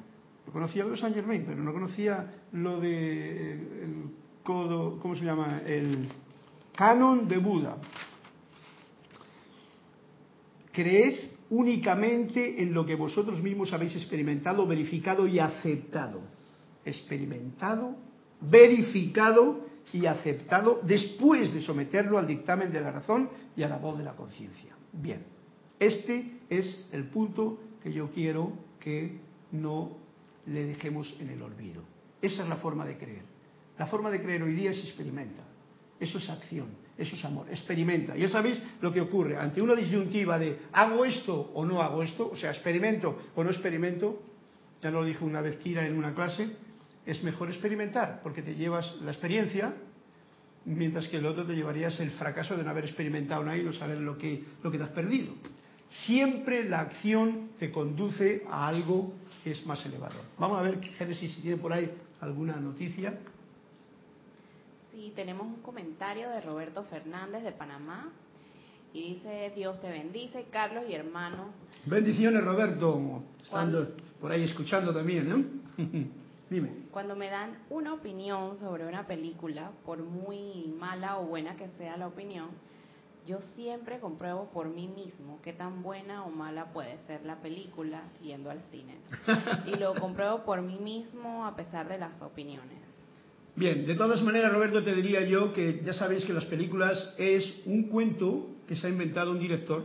[0.46, 4.04] Lo conocía lo de Saint Germain, pero no conocía lo de el
[4.44, 5.62] codo, ¿cómo se llama?
[5.66, 6.08] El
[6.76, 7.78] canon de Buda.
[10.72, 11.20] Creed
[11.50, 16.22] únicamente en lo que vosotros mismos habéis experimentado, verificado y aceptado.
[16.86, 17.96] Experimentado,
[18.42, 23.98] verificado y aceptado después de someterlo al dictamen de la razón y a la voz
[23.98, 24.76] de la conciencia.
[24.92, 25.24] Bien,
[25.80, 29.20] este es el punto que yo quiero que
[29.52, 29.98] no
[30.46, 31.84] le dejemos en el olvido.
[32.22, 33.24] Esa es la forma de creer.
[33.78, 35.44] La forma de creer hoy día es experimenta.
[36.00, 36.68] Eso es acción,
[36.98, 37.48] eso es amor.
[37.50, 38.16] Experimenta.
[38.16, 39.38] Ya sabéis lo que ocurre.
[39.38, 43.50] Ante una disyuntiva de hago esto o no hago esto, o sea, experimento o no
[43.50, 44.22] experimento,
[44.82, 46.50] ya lo dijo una vez Kira en una clase,
[47.10, 49.74] es mejor experimentar, porque te llevas la experiencia,
[50.66, 53.74] mientras que el otro te llevarías el fracaso de no haber experimentado nada y no
[53.74, 55.34] saber lo que, lo que te has perdido.
[56.06, 60.22] Siempre la acción te conduce a algo que es más elevador.
[60.38, 61.92] Vamos a ver, Génesis, si tiene por ahí
[62.22, 63.18] alguna noticia.
[64.92, 68.10] Sí, tenemos un comentario de Roberto Fernández de Panamá.
[68.94, 71.56] Y dice, Dios te bendice, Carlos y hermanos.
[71.86, 73.24] Bendiciones, Roberto.
[73.42, 75.46] Estando por ahí escuchando también, ¿no?
[76.92, 81.98] Cuando me dan una opinión sobre una película, por muy mala o buena que sea
[81.98, 82.48] la opinión,
[83.28, 88.02] yo siempre compruebo por mí mismo qué tan buena o mala puede ser la película
[88.24, 88.96] yendo al cine.
[89.68, 92.80] y lo compruebo por mí mismo a pesar de las opiniones.
[93.56, 97.62] Bien, de todas maneras, Roberto, te diría yo que ya sabéis que las películas es
[97.66, 99.84] un cuento que se ha inventado un director,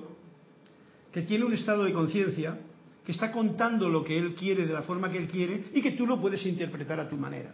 [1.13, 2.59] que tiene un estado de conciencia,
[3.05, 5.93] que está contando lo que él quiere de la forma que él quiere y que
[5.93, 7.53] tú lo puedes interpretar a tu manera.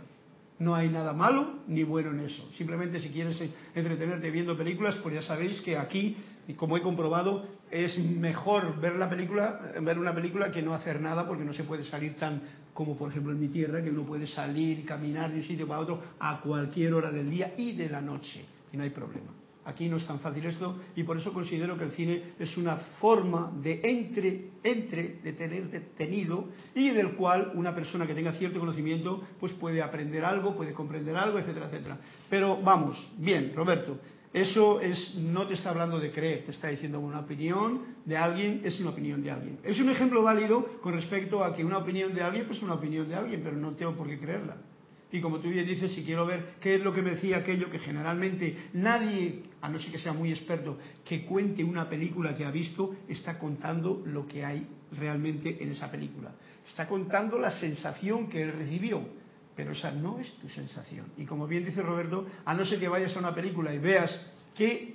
[0.59, 2.49] No hay nada malo ni bueno en eso.
[2.57, 3.41] Simplemente si quieres
[3.75, 6.17] entretenerte viendo películas, pues ya sabéis que aquí,
[6.57, 11.27] como he comprobado, es mejor ver la película, ver una película que no hacer nada
[11.27, 12.43] porque no se puede salir tan
[12.75, 15.67] como por ejemplo en mi tierra, que uno puede salir y caminar de un sitio
[15.67, 19.40] para otro a cualquier hora del día y de la noche y no hay problema.
[19.71, 22.77] Aquí no es tan fácil esto y por eso considero que el cine es una
[22.77, 28.59] forma de entre, entre, de tener detenido y del cual una persona que tenga cierto
[28.59, 31.99] conocimiento pues puede aprender algo, puede comprender algo, etcétera, etcétera.
[32.29, 33.97] Pero vamos, bien, Roberto,
[34.33, 38.63] eso es, no te está hablando de creer, te está diciendo una opinión de alguien,
[38.65, 39.59] es una opinión de alguien.
[39.63, 42.75] Es un ejemplo válido con respecto a que una opinión de alguien, pues es una
[42.75, 44.57] opinión de alguien, pero no tengo por qué creerla.
[45.13, 47.69] Y como tú bien dices, si quiero ver qué es lo que me decía aquello,
[47.71, 52.45] que generalmente nadie, a no ser que sea muy experto, que cuente una película que
[52.45, 56.33] ha visto, está contando lo que hay realmente en esa película.
[56.67, 59.03] Está contando la sensación que él recibió,
[59.55, 61.07] pero esa no es tu sensación.
[61.17, 64.11] Y como bien dice Roberto, a no ser que vayas a una película y veas
[64.55, 64.95] qué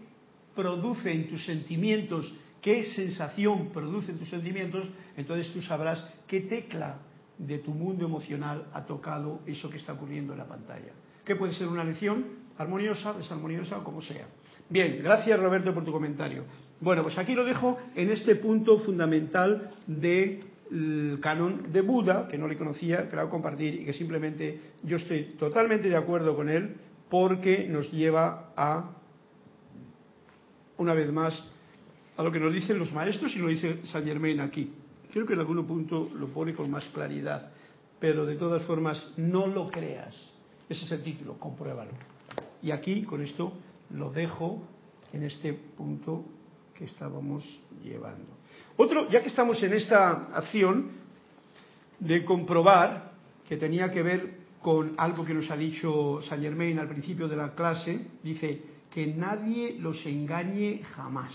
[0.55, 6.97] produce en tus sentimientos, qué sensación produce en tus sentimientos, entonces tú sabrás qué tecla
[7.38, 10.93] de tu mundo emocional ha tocado eso que está ocurriendo en la pantalla.
[11.24, 12.26] Que puede ser una lección
[12.57, 14.28] armoniosa, desarmoniosa o como sea.
[14.70, 16.43] Bien, gracias Roberto por tu comentario.
[16.82, 22.47] Bueno, pues aquí lo dejo en este punto fundamental del canon de Buda, que no
[22.47, 26.49] le conocía, que lo hago compartir y que simplemente yo estoy totalmente de acuerdo con
[26.49, 26.76] él
[27.09, 28.89] porque nos lleva a,
[30.78, 31.47] una vez más,
[32.18, 34.74] a lo que nos dicen los maestros y lo dice Saint Germain aquí.
[35.13, 37.51] Creo que en algún punto lo pone con más claridad,
[37.99, 40.16] pero de todas formas no lo creas.
[40.68, 41.91] Ese es el título, compruébalo.
[42.63, 43.53] Y aquí con esto
[43.92, 44.62] lo dejo
[45.14, 46.26] en este punto
[46.74, 47.44] que estábamos
[47.84, 48.28] llevando.
[48.78, 50.90] Otro, ya que estamos en esta acción
[52.00, 53.14] de comprobar
[53.48, 57.36] que tenía que ver con algo que nos ha dicho Saint Germain al principio de
[57.36, 61.34] la clase, dice que nadie los engañe jamás.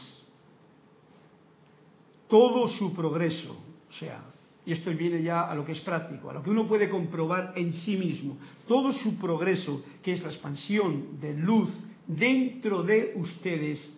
[2.29, 3.57] Todo su progreso,
[3.89, 4.23] o sea,
[4.67, 7.55] y esto viene ya a lo que es práctico, a lo que uno puede comprobar
[7.57, 8.37] en sí mismo.
[8.69, 11.71] Todo su progreso, que es la expansión de luz
[12.07, 13.97] dentro de ustedes,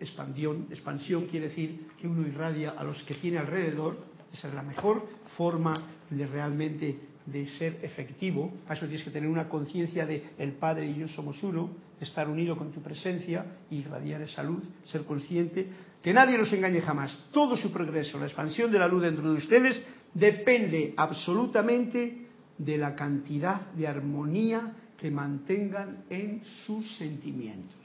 [0.00, 3.98] expansión, expansión quiere decir que uno irradia a los que tiene alrededor,
[4.32, 5.06] esa es la mejor
[5.36, 10.52] forma de realmente de ser efectivo, a eso tienes que tener una conciencia de el
[10.52, 15.68] Padre y yo somos uno, estar unido con tu presencia, irradiar esa luz, ser consciente,
[16.02, 17.16] que nadie los engañe jamás.
[17.32, 19.80] Todo su progreso, la expansión de la luz dentro de ustedes,
[20.12, 22.26] depende absolutamente
[22.58, 27.76] de la cantidad de armonía que mantengan en sus sentimientos.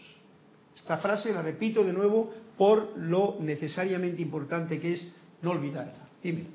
[0.76, 5.11] Esta frase la repito de nuevo por lo necesariamente importante que es
[5.41, 6.07] no olvidarla.
[6.22, 6.45] Dime.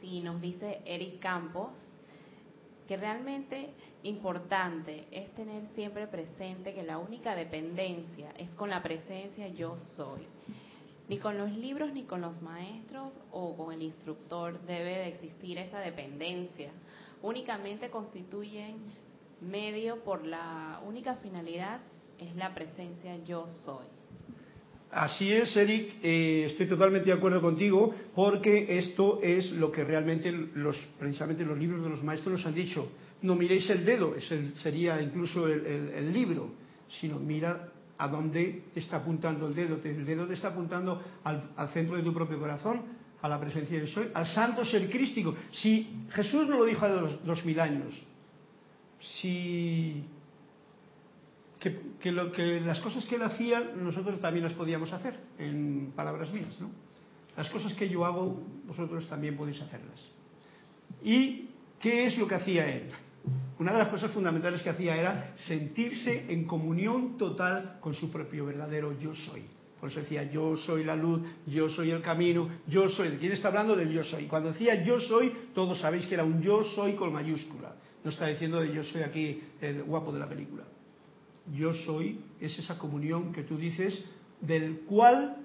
[0.00, 1.68] Sí, nos dice Eric Campos
[2.88, 3.68] que realmente
[4.04, 10.22] importante es tener siempre presente que la única dependencia es con la presencia yo soy.
[11.08, 15.58] Ni con los libros ni con los maestros o con el instructor debe de existir
[15.58, 16.70] esa dependencia.
[17.26, 18.76] Únicamente constituyen
[19.40, 21.80] medio por la única finalidad
[22.20, 23.84] es la presencia yo soy.
[24.92, 30.30] Así es, Eric, eh, estoy totalmente de acuerdo contigo, porque esto es lo que realmente
[30.30, 32.92] los, precisamente los libros de los maestros nos han dicho.
[33.22, 36.50] No miréis el dedo, ese sería incluso el, libro,
[37.00, 39.80] sino mira a dónde te está apuntando el dedo.
[39.82, 42.82] El dedo te está apuntando al, centro de tu propio corazón,
[43.22, 45.34] a la presencia de Soy, al santo ser crístico.
[45.52, 47.94] Si Jesús no lo dijo hace dos mil años,
[49.20, 50.04] si
[52.00, 56.32] que, lo, que las cosas que él hacía nosotros también las podíamos hacer, en palabras
[56.32, 56.70] mías, ¿no?
[57.36, 60.00] Las cosas que yo hago, vosotros también podéis hacerlas.
[61.02, 61.48] ¿Y
[61.80, 62.88] qué es lo que hacía él?
[63.58, 68.46] Una de las cosas fundamentales que hacía era sentirse en comunión total con su propio
[68.46, 69.44] verdadero yo soy.
[69.80, 73.08] Por eso decía, yo soy la luz, yo soy el camino, yo soy.
[73.08, 73.76] ¿De quién está hablando?
[73.76, 74.24] Del yo soy.
[74.24, 77.74] Cuando decía yo soy, todos sabéis que era un yo soy con mayúscula.
[78.02, 80.64] No está diciendo de yo soy aquí el guapo de la película
[81.54, 84.02] yo soy, es esa comunión que tú dices,
[84.40, 85.36] del cual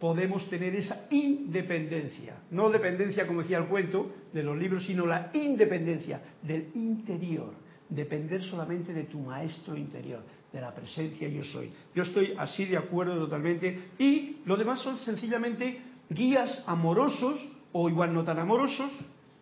[0.00, 2.42] podemos tener esa independencia.
[2.50, 7.54] No dependencia, como decía el cuento, de los libros, sino la independencia del interior.
[7.88, 10.22] Depender solamente de tu maestro interior,
[10.52, 11.70] de la presencia yo soy.
[11.94, 13.90] Yo estoy así de acuerdo totalmente.
[13.98, 15.80] Y lo demás son sencillamente
[16.10, 17.40] guías amorosos
[17.72, 18.90] o igual no tan amorosos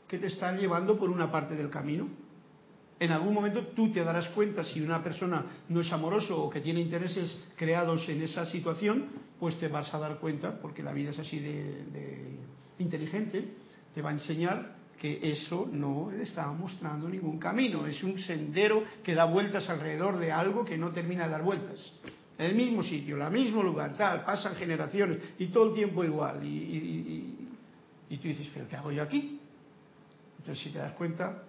[0.07, 2.09] que te están llevando por una parte del camino.
[2.99, 6.61] En algún momento tú te darás cuenta si una persona no es amoroso o que
[6.61, 9.07] tiene intereses creados en esa situación,
[9.39, 12.37] pues te vas a dar cuenta, porque la vida es así de,
[12.79, 13.55] inteligente,
[13.95, 19.15] te va a enseñar que eso no está mostrando ningún camino, es un sendero que
[19.15, 21.79] da vueltas alrededor de algo que no termina de dar vueltas.
[22.39, 26.45] En el mismo sitio, el mismo lugar, tal, pasan generaciones y todo el tiempo igual.
[26.45, 27.49] Y,
[28.11, 29.41] y tú dices, pero ¿qué hago yo aquí?
[30.39, 31.45] Entonces, si te das cuenta,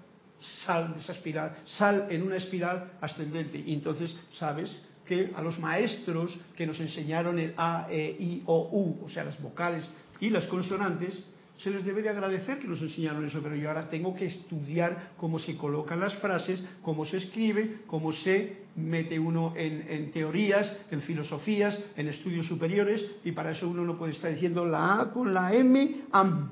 [0.65, 3.57] sal de esa espiral, sal en una espiral ascendente.
[3.57, 4.71] Y entonces sabes
[5.05, 9.25] que a los maestros que nos enseñaron el A, E, I, O, U, o sea,
[9.25, 9.85] las vocales
[10.19, 11.21] y las consonantes,
[11.63, 15.11] se les debe de agradecer que nos enseñaron eso, pero yo ahora tengo que estudiar
[15.17, 20.85] cómo se colocan las frases, cómo se escribe, cómo se mete uno en, en, teorías,
[20.89, 25.11] en filosofías, en estudios superiores, y para eso uno no puede estar diciendo la A
[25.11, 26.49] con la M, am.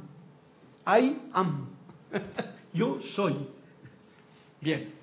[0.85, 1.69] I am.
[2.73, 3.35] yo soy.
[4.61, 4.93] Bien.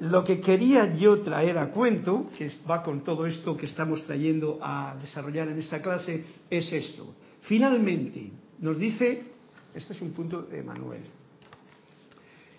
[0.00, 4.58] Lo que quería yo traer a cuento, que va con todo esto que estamos trayendo
[4.60, 7.14] a desarrollar en esta clase, es esto.
[7.44, 8.30] Finalmente,
[8.60, 9.22] nos dice,
[9.74, 11.02] este es un punto de Manuel,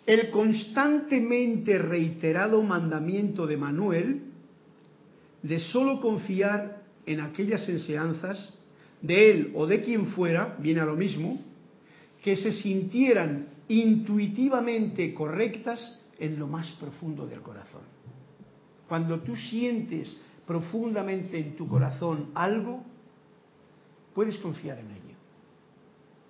[0.06, 4.22] el constantemente reiterado mandamiento de Manuel
[5.42, 8.54] de solo confiar en aquellas enseñanzas
[9.02, 11.40] de él o de quien fuera, viene a lo mismo,
[12.24, 17.82] que se sintieran intuitivamente correctas en lo más profundo del corazón.
[18.88, 20.16] Cuando tú sientes
[20.46, 22.84] profundamente en tu corazón algo,
[24.16, 25.16] puedes confiar en ello.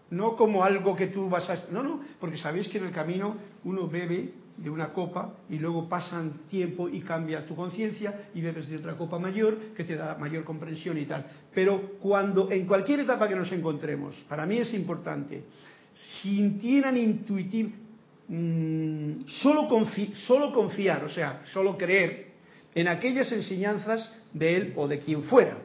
[0.10, 1.72] No como algo que tú vas a...
[1.72, 5.88] No, no, porque sabéis que en el camino uno bebe de una copa y luego
[5.88, 10.18] pasan tiempo y cambias tu conciencia y bebes de otra copa mayor que te da
[10.18, 11.26] mayor comprensión y tal.
[11.54, 15.44] Pero cuando en cualquier etapa que nos encontremos, para mí es importante,
[16.22, 17.72] sintieran intuitivo,
[18.28, 19.68] mm, solo,
[20.26, 22.34] solo confiar, o sea, solo creer
[22.74, 25.58] en aquellas enseñanzas de él o de quien fuera,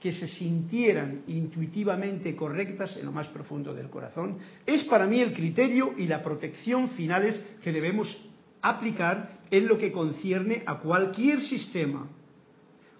[0.00, 5.32] que se sintieran intuitivamente correctas en lo más profundo del corazón, es para mí el
[5.32, 8.16] criterio y la protección finales que debemos
[8.62, 12.08] aplicar en lo que concierne a cualquier sistema,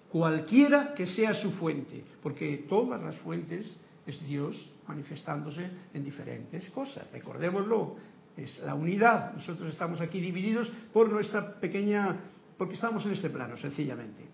[0.09, 3.65] cualquiera que sea su fuente, porque todas las fuentes
[4.05, 7.09] es Dios manifestándose en diferentes cosas.
[7.11, 7.95] Recordémoslo,
[8.35, 9.33] es la unidad.
[9.33, 12.17] Nosotros estamos aquí divididos por nuestra pequeña,
[12.57, 14.28] porque estamos en este plano, sencillamente.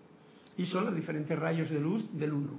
[0.58, 2.52] Y son los diferentes rayos de luz del uno.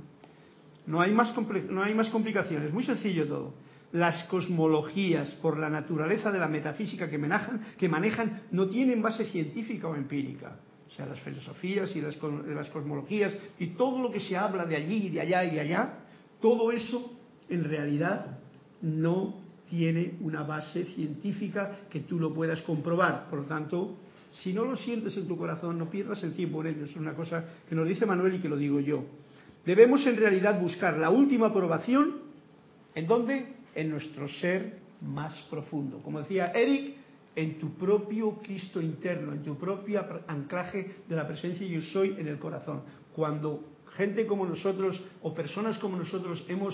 [0.86, 1.34] No hay más,
[1.70, 3.54] no hay más complicaciones, muy sencillo todo.
[3.92, 9.26] Las cosmologías, por la naturaleza de la metafísica que manejan, que manejan no tienen base
[9.26, 10.60] científica o empírica.
[10.88, 12.18] O sea, las filosofías y las,
[12.48, 15.60] las cosmologías y todo lo que se habla de allí y de allá y de
[15.60, 16.00] allá,
[16.42, 17.14] todo eso
[17.50, 18.40] en realidad
[18.82, 19.36] no
[19.70, 23.30] tiene una base científica que tú lo puedas comprobar.
[23.30, 23.98] Por lo tanto,
[24.44, 26.86] si no lo sientes en tu corazón, no pierdas el tiempo en ello.
[26.86, 29.04] Es una cosa que nos dice Manuel y que lo digo yo.
[29.66, 32.20] Debemos en realidad buscar la última aprobación,
[32.96, 33.56] ¿en dónde?
[33.76, 36.02] En nuestro ser más profundo.
[36.04, 36.96] Como decía Eric,
[37.36, 42.28] en tu propio Cristo interno, en tu propio anclaje de la presencia yo soy en
[42.28, 42.82] el corazón.
[43.14, 43.64] Cuando
[43.96, 46.74] gente como nosotros o personas como nosotros hemos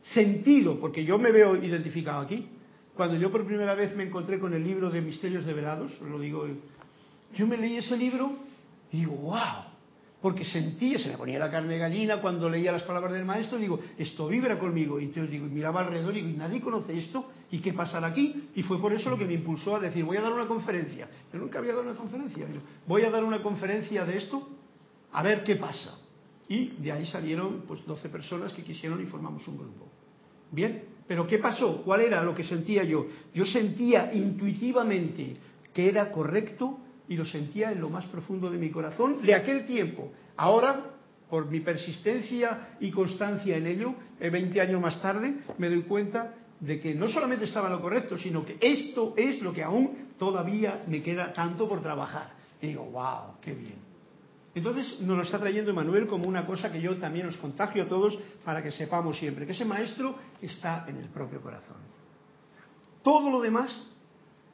[0.00, 2.46] sentido, porque yo me veo identificado aquí,
[2.94, 6.46] cuando yo por primera vez me encontré con el libro de Misterios Develados, lo digo,
[7.34, 8.32] yo me leí ese libro
[8.92, 9.70] y digo, wow,
[10.20, 13.58] porque sentía, se me ponía la carne de gallina cuando leía las palabras del maestro,
[13.58, 15.00] digo, esto vibra conmigo.
[15.00, 17.30] Y entonces digo, miraba alrededor y digo, ¿y nadie conoce esto?
[17.50, 18.48] ¿Y qué pasará aquí?
[18.54, 21.08] Y fue por eso lo que me impulsó a decir, voy a dar una conferencia.
[21.32, 22.46] Yo nunca había dado una conferencia.
[22.86, 24.46] Voy a dar una conferencia de esto,
[25.12, 25.98] a ver qué pasa.
[26.48, 29.88] Y de ahí salieron pues 12 personas que quisieron y formamos un grupo.
[30.50, 31.82] Bien, pero ¿qué pasó?
[31.82, 33.06] ¿Cuál era lo que sentía yo?
[33.32, 35.36] Yo sentía intuitivamente
[35.72, 36.78] que era correcto
[37.10, 40.12] y lo sentía en lo más profundo de mi corazón de aquel tiempo.
[40.36, 40.92] Ahora,
[41.28, 46.36] por mi persistencia y constancia en ello, 20 eh, años más tarde, me doy cuenta
[46.60, 50.82] de que no solamente estaba lo correcto, sino que esto es lo que aún todavía
[50.86, 52.30] me queda tanto por trabajar.
[52.62, 53.90] Y digo, wow, qué bien.
[54.54, 57.88] Entonces nos lo está trayendo Emanuel como una cosa que yo también os contagio a
[57.88, 61.78] todos para que sepamos siempre, que ese maestro está en el propio corazón.
[63.02, 63.89] Todo lo demás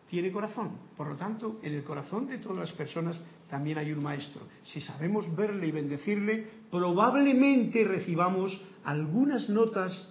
[0.08, 0.72] tiene corazón.
[0.96, 4.42] Por lo tanto, en el corazón de todas las personas también hay un maestro.
[4.64, 10.08] Si sabemos verle y bendecirle, probablemente recibamos algunas notas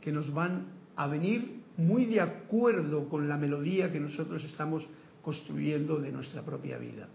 [0.00, 4.86] que nos van a venir muy de acuerdo con la melodía que nosotros estamos
[5.22, 7.08] construyendo de nuestra propia vida.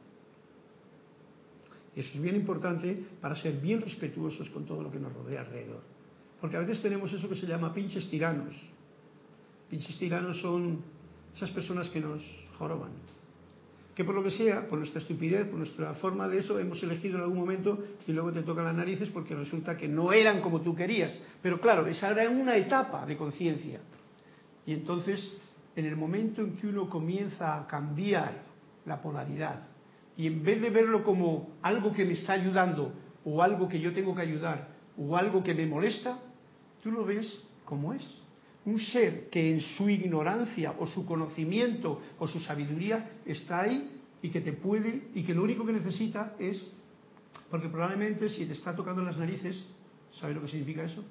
[1.96, 5.82] Eso es bien importante para ser bien respetuosos con todo lo que nos rodea alrededor.
[6.40, 8.56] Porque a veces tenemos eso que se llama pinches tiranos.
[9.70, 10.82] pinches tiranos son
[11.36, 12.22] esas personas que nos
[12.58, 12.92] joroban.
[13.96, 17.18] Que por lo que sea, por nuestra estupidez, por nuestra forma de eso, hemos elegido
[17.18, 17.78] en algún momento
[18.08, 21.18] y luego te tocan las narices porque resulta que no eran como tú querías.
[21.42, 23.82] Pero claro, esa era una etapa de conciencia.
[24.66, 25.38] Y entonces,
[25.76, 28.44] en el momento en que uno comienza a cambiar
[28.86, 29.68] la polaridad
[30.18, 33.94] y en vez de verlo como algo que me está ayudando o algo que yo
[33.94, 36.20] tengo que ayudar o algo que me molesta,
[36.84, 37.28] tú lo ves
[37.66, 38.21] como es.
[38.66, 43.90] Un ser que en su ignorancia o su conocimiento o su sabiduría está ahí
[44.22, 46.64] y que te puede y que lo único que necesita es,
[47.50, 49.66] porque probablemente si te está tocando las narices,
[50.20, 51.04] ¿sabes lo que significa eso?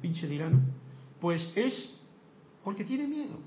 [0.00, 0.60] Pinche tirano.
[1.20, 1.98] Pues es
[2.62, 3.38] porque tiene miedo.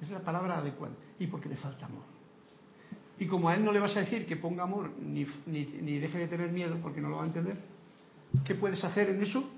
[0.00, 0.94] Es la palabra adecuada.
[1.18, 2.02] Y porque le falta amor.
[3.18, 6.18] Y como a él no le vas a decir que ponga amor ni, ni, deje
[6.18, 7.56] de tener miedo porque no lo va a entender,
[8.44, 9.48] ¿qué puedes hacer en eso?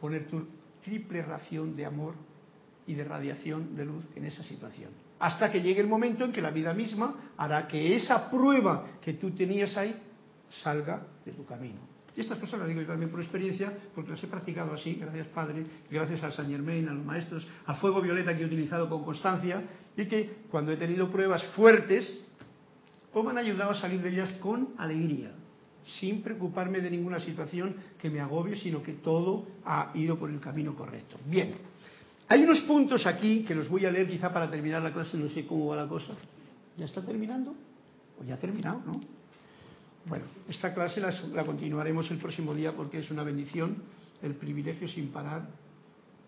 [0.00, 0.46] Poner tu
[0.82, 2.14] triple ración de amor
[2.88, 4.90] y de radiación de luz en esa situación.
[5.20, 9.12] Hasta que llegue el momento en que la vida misma hará que esa prueba que
[9.12, 9.94] tú tenías ahí
[10.50, 11.78] salga de tu camino.
[12.16, 15.28] Y estas cosas las digo yo también por experiencia, porque las he practicado así, gracias
[15.28, 19.04] Padre, gracias a San Germain, a los maestros, a Fuego Violeta que he utilizado con
[19.04, 19.62] constancia,
[19.96, 22.20] y que cuando he tenido pruebas fuertes,
[23.12, 25.30] pues me han ayudado a salir de ellas con alegría,
[26.00, 30.40] sin preocuparme de ninguna situación que me agobie, sino que todo ha ido por el
[30.40, 31.18] camino correcto.
[31.26, 31.54] Bien,
[32.28, 35.28] hay unos puntos aquí que los voy a leer quizá para terminar la clase, no
[35.30, 36.12] sé cómo va la cosa.
[36.76, 37.54] ¿Ya está terminando?
[38.20, 39.00] ¿O ya ha terminado, no?
[40.06, 43.76] Bueno, esta clase la, continuaremos el próximo día porque es una bendición,
[44.22, 45.48] el privilegio sin parar.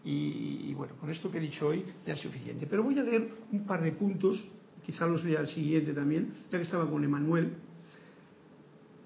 [0.05, 2.67] Y, y, bueno, con esto que he dicho hoy ya es suficiente.
[2.67, 4.43] Pero voy a leer un par de puntos
[4.85, 7.53] quizá los lea el siguiente también, ya que estaba con Emanuel,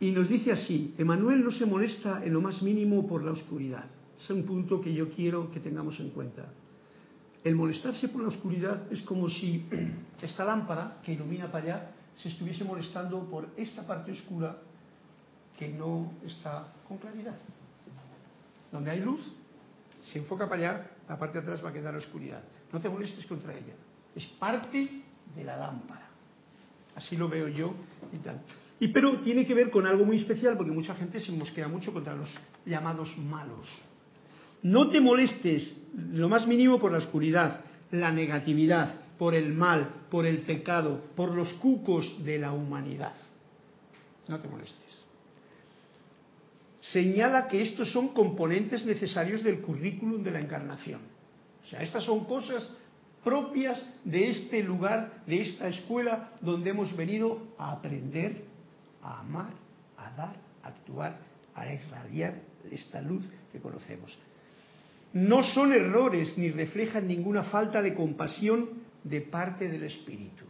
[0.01, 3.85] y nos dice así, Emanuel no se molesta en lo más mínimo por la oscuridad.
[4.19, 6.47] Es un punto que yo quiero que tengamos en cuenta.
[7.45, 9.69] El molestarse por la oscuridad es como si
[10.23, 14.57] esta lámpara que ilumina para allá se estuviese molestando por esta parte oscura
[15.59, 17.37] que no está con claridad.
[18.73, 19.21] Donde hay luz,
[20.11, 22.43] se enfoca para allá, la parte de atrás va a quedar oscuridad.
[22.73, 23.75] No te molestes contra ella.
[24.17, 25.03] Es parte
[25.37, 26.09] de la lámpara.
[26.97, 27.75] Así lo veo yo
[28.11, 28.41] y tal.
[28.81, 31.93] Y pero tiene que ver con algo muy especial porque mucha gente se mosquea mucho
[31.93, 32.35] contra los
[32.65, 33.69] llamados malos.
[34.65, 37.61] No te molestes lo más mínimo por la oscuridad,
[37.91, 43.13] la negatividad, por el mal, por el pecado, por los cucos de la humanidad.
[44.27, 44.79] No te molestes.
[46.81, 51.03] Señala que estos son componentes necesarios del currículum de la encarnación.
[51.63, 52.67] O sea, estas son cosas
[53.23, 58.45] propias de este lugar, de esta escuela donde hemos venido a aprender,
[59.03, 59.53] a amar,
[59.99, 61.19] a dar, a actuar,
[61.55, 62.41] a irradiar
[62.71, 64.17] esta luz que conocemos.
[65.15, 68.69] No son errores ni reflejan ninguna falta de compasión
[69.05, 70.45] de parte del espíritu.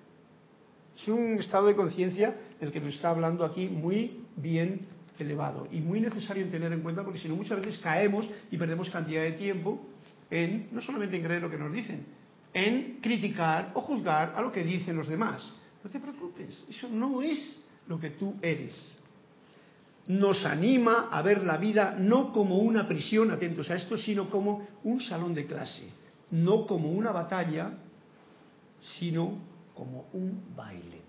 [0.96, 4.86] Es un estado de conciencia el que nos está hablando aquí muy bien
[5.18, 8.88] elevado y muy necesario tener en cuenta porque si no muchas veces caemos y perdemos
[8.88, 9.86] cantidad de tiempo
[10.30, 12.06] en no solamente en creer lo que nos dicen,
[12.54, 15.52] en criticar o juzgar a lo que dicen los demás.
[15.82, 18.93] No te preocupes, eso no es lo que tú eres.
[20.06, 24.66] Nos anima a ver la vida no como una prisión, atentos a esto, sino como
[24.84, 25.88] un salón de clase,
[26.30, 27.72] no como una batalla,
[28.98, 29.38] sino
[29.74, 31.00] como un baile.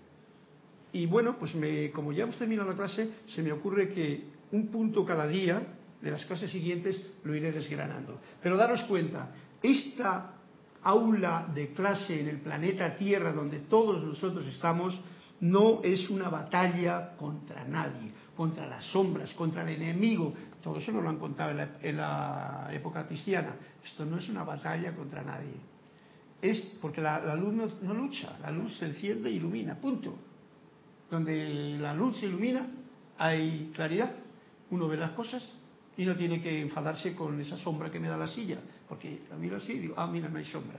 [0.92, 4.68] Y bueno, pues me, como ya hemos terminado la clase, se me ocurre que un
[4.68, 5.62] punto cada día
[6.00, 8.20] de las clases siguientes lo iré desgranando.
[8.42, 9.30] Pero daros cuenta,
[9.62, 10.36] esta
[10.82, 14.98] aula de clase en el planeta Tierra donde todos nosotros estamos
[15.40, 20.32] no es una batalla contra nadie, contra las sombras, contra el enemigo.
[20.62, 23.56] Todo eso nos lo han contado en la, época cristiana.
[23.84, 25.54] Esto no es una batalla contra nadie.
[26.42, 30.14] Es porque la, luz no, no, lucha, la luz se enciende e ilumina, punto.
[31.10, 32.66] Donde la luz se ilumina
[33.18, 34.12] hay claridad.
[34.70, 35.42] Uno ve las cosas
[35.96, 38.58] y no tiene que enfadarse con esa sombra que me da la silla,
[38.88, 40.78] porque la miro así y digo, ah, mira, no hay sombra,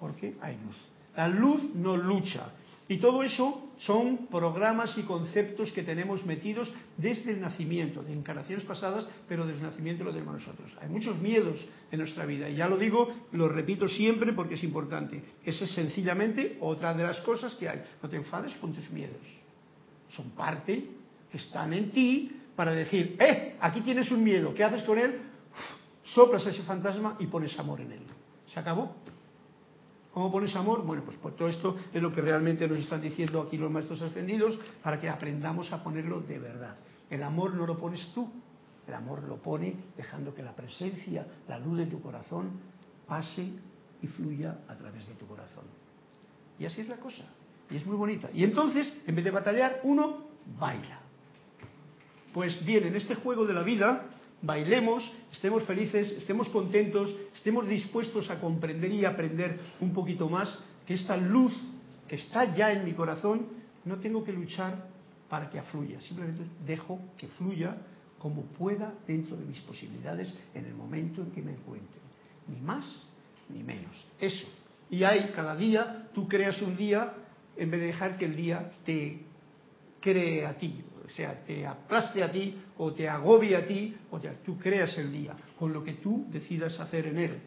[0.00, 0.76] porque hay luz.
[1.14, 2.52] La luz no lucha.
[2.88, 8.64] Y todo eso son programas y conceptos que tenemos metidos desde el nacimiento, de encarnaciones
[8.64, 10.72] pasadas, pero desde el nacimiento lo tenemos nosotros.
[10.80, 11.56] Hay muchos miedos
[11.90, 15.22] en nuestra vida, y ya lo digo, lo repito siempre porque es importante.
[15.44, 17.82] Esa es sencillamente otra de las cosas que hay.
[18.02, 19.20] No te enfades con tus miedos.
[20.10, 20.84] Son parte,
[21.32, 25.20] están en ti, para decir, eh, aquí tienes un miedo, ¿qué haces con él?
[26.04, 28.00] Soplas a ese fantasma y pones amor en él.
[28.46, 28.96] ¿Se acabó?
[30.16, 30.82] ¿Cómo pones amor?
[30.82, 34.00] Bueno, pues por todo esto es lo que realmente nos están diciendo aquí los maestros
[34.00, 36.74] ascendidos para que aprendamos a ponerlo de verdad.
[37.10, 38.26] El amor no lo pones tú,
[38.88, 42.48] el amor lo pone dejando que la presencia, la luz de tu corazón
[43.06, 43.52] pase
[44.00, 45.64] y fluya a través de tu corazón.
[46.58, 47.24] Y así es la cosa.
[47.68, 48.30] Y es muy bonita.
[48.32, 50.28] Y entonces, en vez de batallar, uno
[50.58, 50.98] baila.
[52.32, 54.06] Pues bien, en este juego de la vida,
[54.42, 60.94] bailemos, estemos felices, estemos contentos, estemos dispuestos a comprender y aprender un poquito más que
[60.94, 61.52] esta luz
[62.08, 63.46] que está ya en mi corazón,
[63.84, 64.88] no tengo que luchar
[65.28, 67.76] para que afluya, simplemente dejo que fluya
[68.18, 72.00] como pueda dentro de mis posibilidades en el momento en que me encuentre.
[72.48, 73.08] Ni más
[73.48, 73.96] ni menos.
[74.20, 74.46] Eso.
[74.90, 77.12] Y hay cada día, tú creas un día
[77.56, 79.20] en vez de dejar que el día te
[80.00, 84.18] cree a ti, o sea, te aplaste a ti o te agobie a ti, o
[84.18, 87.38] sea, tú creas el día con lo que tú decidas hacer en él.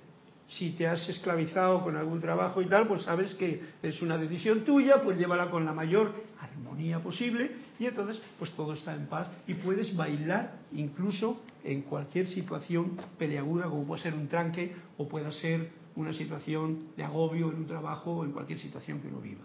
[0.48, 4.66] Si te has esclavizado con algún trabajo y tal, pues sabes que es una decisión
[4.66, 9.28] tuya, pues llévala con la mayor armonía posible y entonces pues todo está en paz
[9.46, 15.32] y puedes bailar incluso en cualquier situación peleaguda como puede ser un tranque o pueda
[15.34, 19.44] ser una situación de agobio en un trabajo o en cualquier situación que uno viva.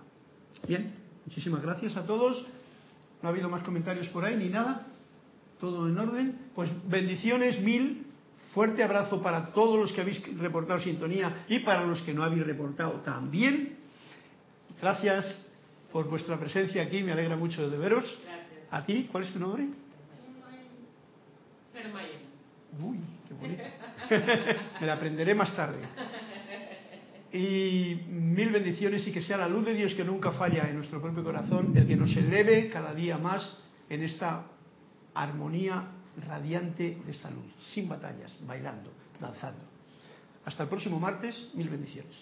[0.68, 0.94] Bien,
[1.26, 2.46] muchísimas gracias a todos.
[3.24, 4.86] No ha habido más comentarios por ahí ni nada.
[5.58, 6.38] Todo en orden.
[6.54, 8.06] Pues bendiciones mil.
[8.52, 12.44] Fuerte abrazo para todos los que habéis reportado sintonía y para los que no habéis
[12.44, 13.78] reportado también.
[14.78, 15.48] Gracias
[15.90, 17.02] por vuestra presencia aquí.
[17.02, 18.04] Me alegra mucho de veros.
[18.04, 18.68] Gracias.
[18.70, 19.08] ¿A ti?
[19.10, 19.68] ¿Cuál es tu nombre?
[21.74, 22.08] Hermione.
[22.78, 23.62] Uy, qué bonito.
[24.82, 25.78] Me la aprenderé más tarde.
[27.34, 31.02] Y mil bendiciones y que sea la luz de Dios que nunca falla en nuestro
[31.02, 33.58] propio corazón, el que nos eleve cada día más
[33.90, 34.44] en esta
[35.14, 35.88] armonía
[36.28, 39.64] radiante de esta luz, sin batallas, bailando, danzando.
[40.44, 42.14] Hasta el próximo martes, mil bendiciones.